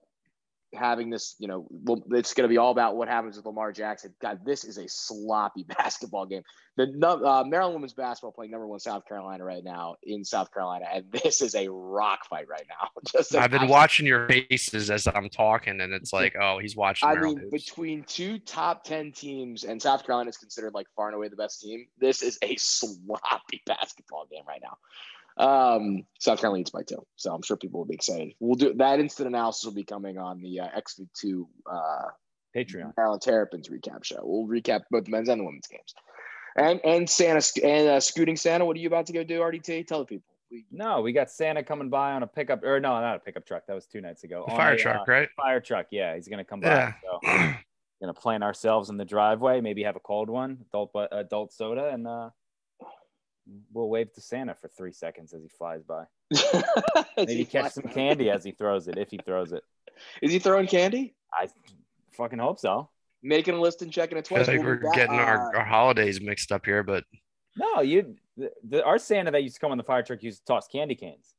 having 0.76 1.10
this, 1.10 1.34
you 1.38 1.48
know, 1.48 1.66
well, 1.70 2.02
it's 2.10 2.34
going 2.34 2.44
to 2.44 2.48
be 2.48 2.58
all 2.58 2.70
about 2.70 2.96
what 2.96 3.08
happens 3.08 3.36
with 3.36 3.46
Lamar 3.46 3.72
Jackson. 3.72 4.14
God, 4.20 4.40
this 4.44 4.64
is 4.64 4.78
a 4.78 4.88
sloppy 4.88 5.64
basketball 5.78 6.26
game. 6.26 6.42
The 6.76 6.84
uh, 6.84 7.42
Maryland 7.44 7.74
women's 7.74 7.94
basketball 7.94 8.32
playing 8.32 8.50
number 8.50 8.66
one 8.66 8.80
South 8.80 9.06
Carolina 9.06 9.44
right 9.44 9.64
now 9.64 9.96
in 10.02 10.24
South 10.24 10.52
Carolina, 10.52 10.84
and 10.92 11.10
this 11.24 11.40
is 11.40 11.54
a 11.54 11.68
rock 11.70 12.26
fight 12.28 12.48
right 12.48 12.66
now. 12.68 12.90
Just 13.10 13.34
I've 13.34 13.50
been 13.50 13.68
watching 13.68 14.06
your 14.06 14.28
faces 14.28 14.90
as 14.90 15.08
I'm 15.08 15.30
talking, 15.30 15.80
and 15.80 15.92
it's 15.94 16.12
like, 16.12 16.36
oh, 16.38 16.58
he's 16.58 16.76
watching. 16.76 17.08
I 17.08 17.14
Maryland 17.14 17.40
mean, 17.40 17.50
between 17.50 18.04
two 18.04 18.38
top 18.38 18.84
ten 18.84 19.10
teams, 19.10 19.64
and 19.64 19.80
South 19.80 20.04
Carolina 20.04 20.28
is 20.28 20.36
considered 20.36 20.74
like 20.74 20.86
far 20.94 21.06
and 21.06 21.16
away 21.16 21.28
the 21.28 21.36
best 21.36 21.62
team. 21.62 21.86
This 21.98 22.22
is 22.22 22.38
a 22.42 22.54
sloppy 22.56 23.62
basketball 23.64 24.26
game 24.30 24.44
right 24.46 24.60
now. 24.62 24.76
Um, 25.37 26.05
South 26.18 26.40
Carolina 26.40 26.61
leads 26.61 26.70
by 26.70 26.83
two, 26.83 27.05
so 27.16 27.35
I'm 27.35 27.42
sure 27.42 27.57
people 27.57 27.81
will 27.81 27.87
be 27.87 27.94
excited. 27.94 28.33
We'll 28.40 28.55
do 28.55 28.72
that. 28.75 29.01
Instant 29.01 29.29
analysis 29.29 29.64
will 29.64 29.75
be 29.75 29.85
coming 29.85 30.18
on 30.18 30.40
the 30.40 30.61
uh, 30.61 30.68
XV2 30.79 31.46
uh, 31.70 32.03
Patreon. 32.57 32.92
Maryland 32.96 33.22
Terrapins 33.22 33.68
recap 33.68 34.03
show. 34.03 34.20
We'll 34.22 34.49
recap 34.49 34.83
both 34.90 35.05
the 35.05 35.11
men's 35.11 35.29
and 35.29 35.40
the 35.40 35.44
women's 35.44 35.66
games. 35.66 35.94
And 36.57 36.81
and 36.85 37.09
Santa 37.09 37.44
and 37.62 37.88
uh, 37.88 38.01
scooting 38.01 38.37
Santa. 38.37 38.64
What 38.64 38.77
are 38.77 38.81
you 38.81 38.87
about 38.87 39.07
to 39.07 39.12
go 39.12 39.25
do, 39.25 39.40
RDT? 39.40 39.87
Tell 39.87 39.99
the 39.99 40.07
people. 40.07 40.25
We, 40.51 40.64
no, 40.70 41.03
we 41.03 41.12
got 41.12 41.31
Santa 41.31 41.62
coming 41.62 41.90
by 41.90 42.12
on 42.12 42.22
a 42.22 42.27
pickup, 42.27 42.62
or 42.62 42.81
no, 42.81 42.99
not 43.01 43.16
a 43.16 43.18
pickup 43.18 43.44
truck. 43.44 43.66
That 43.66 43.75
was 43.75 43.87
two 43.87 44.01
nights 44.01 44.25
ago. 44.25 44.44
fire 44.49 44.75
a, 44.75 44.79
truck, 44.79 45.07
uh, 45.07 45.12
right? 45.12 45.29
Fire 45.37 45.61
truck. 45.61 45.87
Yeah, 45.90 46.14
he's 46.14 46.29
gonna 46.29 46.44
come 46.44 46.61
by. 46.61 46.68
Yeah. 46.68 46.92
So, 47.03 47.55
gonna 48.01 48.14
plant 48.14 48.42
ourselves 48.42 48.88
in 48.88 48.96
the 48.96 49.05
driveway. 49.05 49.61
Maybe 49.61 49.83
have 49.83 49.96
a 49.96 50.01
cold 50.01 50.31
one, 50.31 50.64
adult 50.70 50.92
adult 51.12 51.53
soda, 51.53 51.90
and 51.92 52.07
uh, 52.07 52.31
we'll 53.72 53.88
wave 53.88 54.12
to 54.14 54.20
Santa 54.20 54.54
for 54.54 54.68
three 54.68 54.92
seconds 54.92 55.32
as 55.32 55.42
he 55.42 55.48
flies 55.48 55.82
by. 55.82 56.04
Maybe 57.16 57.44
catch 57.44 57.72
some 57.72 57.85
candy 57.85 58.30
as 58.30 58.44
he 58.44 58.50
throws 58.59 58.88
it, 58.88 58.98
if 58.98 59.11
he 59.11 59.18
throws 59.18 59.52
it. 59.52 59.62
Is 60.22 60.32
he 60.32 60.38
throwing 60.38 60.66
candy? 60.66 61.14
I 61.32 61.48
fucking 62.12 62.38
hope 62.38 62.59
so. 62.59 62.90
Making 63.22 63.54
a 63.54 63.61
list 63.61 63.82
and 63.82 63.92
checking 63.92 64.18
it 64.18 64.24
twice. 64.24 64.42
I 64.42 64.44
think 64.44 64.64
we'll 64.64 64.78
we're 64.82 64.94
getting 64.94 65.18
our, 65.18 65.54
uh, 65.54 65.59
our 65.59 65.64
holidays 65.64 66.20
mixed 66.20 66.52
up 66.52 66.66
here, 66.66 66.82
but 66.82 67.04
no, 67.56 67.80
you 67.80 68.16
the, 68.37 68.50
the, 68.68 68.85
our 68.85 68.98
Santa 68.98 69.30
that 69.30 69.42
used 69.42 69.56
to 69.56 69.61
come 69.61 69.72
on 69.72 69.78
the 69.78 69.85
fire 69.85 70.02
truck 70.02 70.22
used 70.22 70.40
to 70.40 70.44
toss 70.44 70.68
candy 70.68 70.94
canes. 70.94 71.35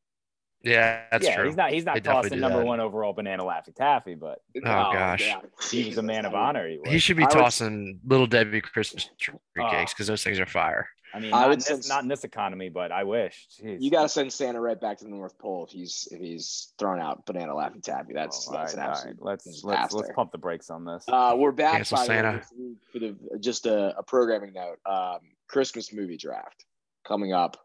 Yeah, 0.63 1.03
that's 1.11 1.25
yeah, 1.25 1.35
true. 1.35 1.45
He's 1.45 1.55
not 1.55 1.71
he's 1.71 1.85
not 1.85 2.03
tossing 2.03 2.39
number 2.39 2.59
that. 2.59 2.65
one 2.65 2.79
overall 2.79 3.13
banana 3.13 3.43
laffy 3.43 3.75
taffy, 3.75 4.15
but 4.15 4.39
oh 4.57 4.61
gosh, 4.61 5.21
yeah. 5.21 5.39
he 5.69 5.85
was 5.85 5.97
a 5.97 6.01
man 6.01 6.25
of 6.25 6.33
honor. 6.33 6.67
He, 6.67 6.79
he 6.85 6.97
should 6.97 7.15
be 7.15 7.23
I 7.23 7.27
tossing 7.27 7.99
was, 8.03 8.11
little 8.11 8.27
Debbie 8.27 8.61
Christmas 8.61 9.09
tree 9.19 9.35
oh. 9.59 9.69
cakes 9.69 9.93
because 9.93 10.07
those 10.07 10.23
things 10.23 10.39
are 10.39 10.47
fire. 10.47 10.89
I 11.13 11.19
mean, 11.19 11.33
I 11.33 11.47
would 11.47 11.61
send, 11.61 11.79
this, 11.79 11.89
not 11.89 12.03
in 12.03 12.09
this 12.09 12.23
economy, 12.23 12.69
but 12.69 12.91
I 12.91 13.03
wish. 13.03 13.47
Jeez. 13.61 13.77
You 13.79 13.89
got 13.91 14.03
to 14.03 14.09
send 14.09 14.31
Santa 14.31 14.59
right 14.59 14.79
back 14.79 14.97
to 14.99 15.03
the 15.05 15.09
North 15.09 15.37
Pole 15.37 15.65
if 15.65 15.71
he's 15.71 16.07
if 16.11 16.19
he's 16.19 16.73
throwing 16.77 17.01
out 17.01 17.25
banana 17.25 17.53
laffy 17.53 17.81
taffy. 17.81 18.13
That's 18.13 18.47
oh, 18.49 18.53
that's 18.53 18.75
right, 18.75 18.83
an 18.83 18.89
absolute. 18.89 19.17
Right. 19.19 19.31
Let's 19.31 19.63
let's 19.63 19.93
let's 19.93 20.09
pump 20.15 20.31
the 20.31 20.37
brakes 20.37 20.69
on 20.69 20.85
this. 20.85 21.05
Uh, 21.07 21.33
we're 21.37 21.51
back 21.51 21.89
by 21.89 22.05
Santa. 22.05 22.43
for 22.91 22.99
the 22.99 23.15
just 23.39 23.65
a, 23.65 23.97
a 23.97 24.03
programming 24.03 24.53
note. 24.53 24.79
Um, 24.85 25.19
Christmas 25.47 25.93
movie 25.93 26.17
draft 26.17 26.65
coming 27.05 27.33
up 27.33 27.57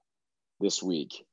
this 0.60 0.82
week. 0.82 1.24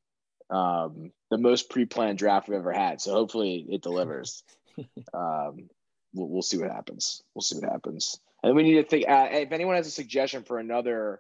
Um, 0.50 1.12
the 1.30 1.38
most 1.38 1.70
pre-planned 1.70 2.18
draft 2.18 2.48
we've 2.48 2.58
ever 2.58 2.74
had. 2.74 3.02
So 3.02 3.14
hopefully 3.14 3.66
it 3.70 3.84
delivers. 3.84 4.44
um, 5.14 5.70
we'll, 6.14 6.28
we'll 6.28 6.42
see 6.42 6.58
what 6.58 6.72
happens. 6.72 7.22
We'll 7.36 7.44
see 7.44 7.60
what 7.60 7.70
happens. 7.70 8.20
And 8.42 8.56
we 8.56 8.64
need 8.64 8.76
to 8.76 8.84
think. 8.84 9.08
Uh, 9.08 9.28
if 9.32 9.52
anyone 9.52 9.76
has 9.76 9.88
a 9.88 9.92
suggestion 9.92 10.44
for 10.44 10.58
another 10.58 11.20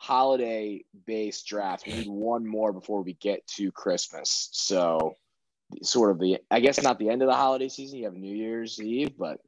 holiday 0.00 0.82
based 1.06 1.46
draft. 1.46 1.86
We 1.86 1.92
need 1.92 2.08
one 2.08 2.46
more 2.46 2.72
before 2.72 3.02
we 3.02 3.12
get 3.12 3.46
to 3.58 3.70
Christmas. 3.70 4.48
So, 4.52 5.14
sort 5.82 6.10
of 6.10 6.18
the, 6.18 6.38
I 6.50 6.60
guess 6.60 6.82
not 6.82 6.98
the 6.98 7.10
end 7.10 7.20
of 7.20 7.28
the 7.28 7.34
holiday 7.34 7.68
season. 7.68 7.98
You 7.98 8.06
have 8.06 8.14
New 8.14 8.34
Year's 8.34 8.80
Eve, 8.80 9.12
but 9.18 9.40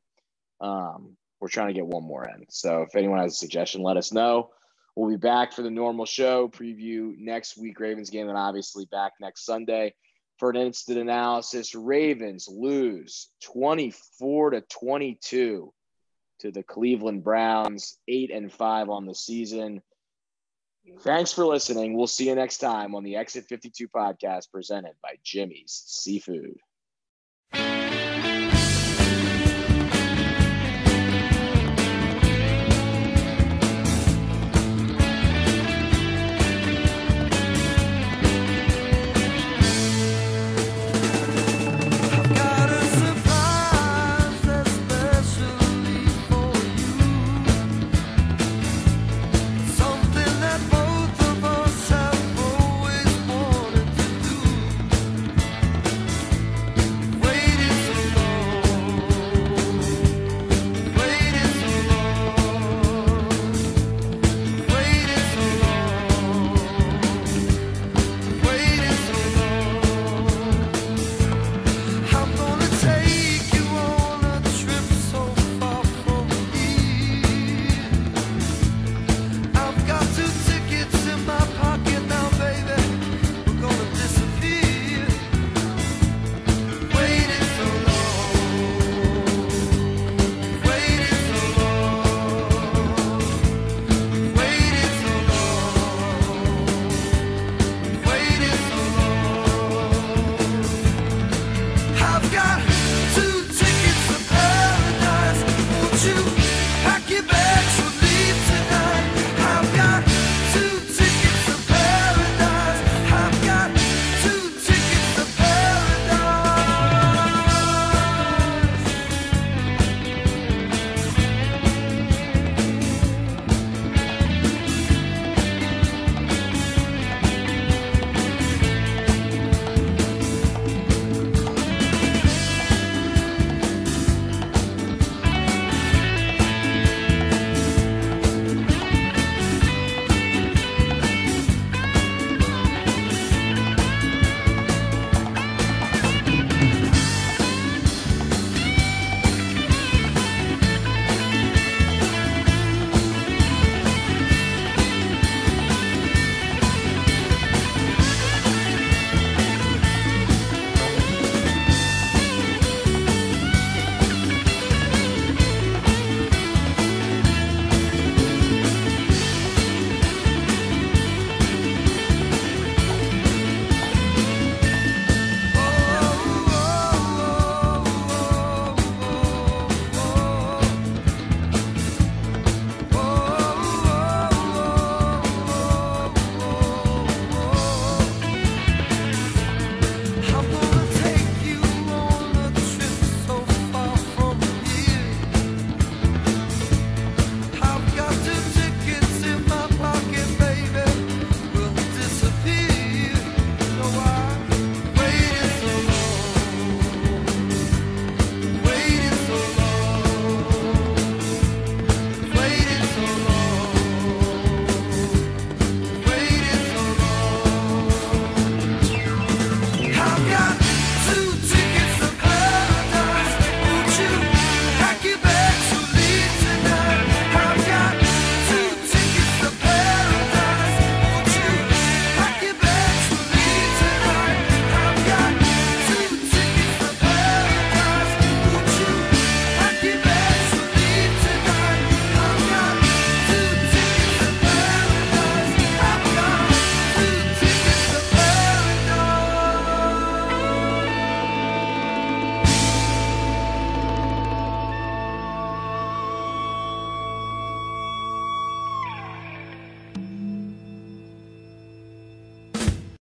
um, 0.60 1.16
we're 1.40 1.48
trying 1.48 1.68
to 1.68 1.72
get 1.72 1.86
one 1.86 2.04
more 2.04 2.28
in. 2.28 2.44
So, 2.50 2.82
if 2.82 2.94
anyone 2.94 3.18
has 3.18 3.32
a 3.32 3.36
suggestion, 3.36 3.82
let 3.82 3.96
us 3.96 4.12
know. 4.12 4.50
We'll 4.94 5.08
be 5.08 5.16
back 5.16 5.54
for 5.54 5.62
the 5.62 5.70
normal 5.70 6.04
show 6.04 6.48
preview 6.48 7.16
next 7.16 7.56
week, 7.56 7.80
Ravens 7.80 8.10
game, 8.10 8.28
and 8.28 8.36
obviously 8.36 8.84
back 8.84 9.12
next 9.22 9.46
Sunday 9.46 9.94
for 10.38 10.50
an 10.50 10.56
instant 10.56 10.98
analysis. 10.98 11.74
Ravens 11.74 12.46
lose 12.46 13.30
24 13.42 14.50
to 14.50 14.60
22 14.60 15.72
to 16.40 16.50
the 16.50 16.62
Cleveland 16.62 17.24
Browns, 17.24 17.96
eight 18.06 18.30
and 18.30 18.52
five 18.52 18.90
on 18.90 19.06
the 19.06 19.14
season 19.14 19.80
Thanks 21.00 21.32
for 21.32 21.44
listening. 21.46 21.96
We'll 21.96 22.06
see 22.06 22.28
you 22.28 22.34
next 22.34 22.58
time 22.58 22.94
on 22.94 23.04
the 23.04 23.16
Exit 23.16 23.46
52 23.48 23.88
podcast 23.88 24.50
presented 24.50 24.94
by 25.02 25.16
Jimmy's 25.22 25.82
Seafood. 25.86 26.58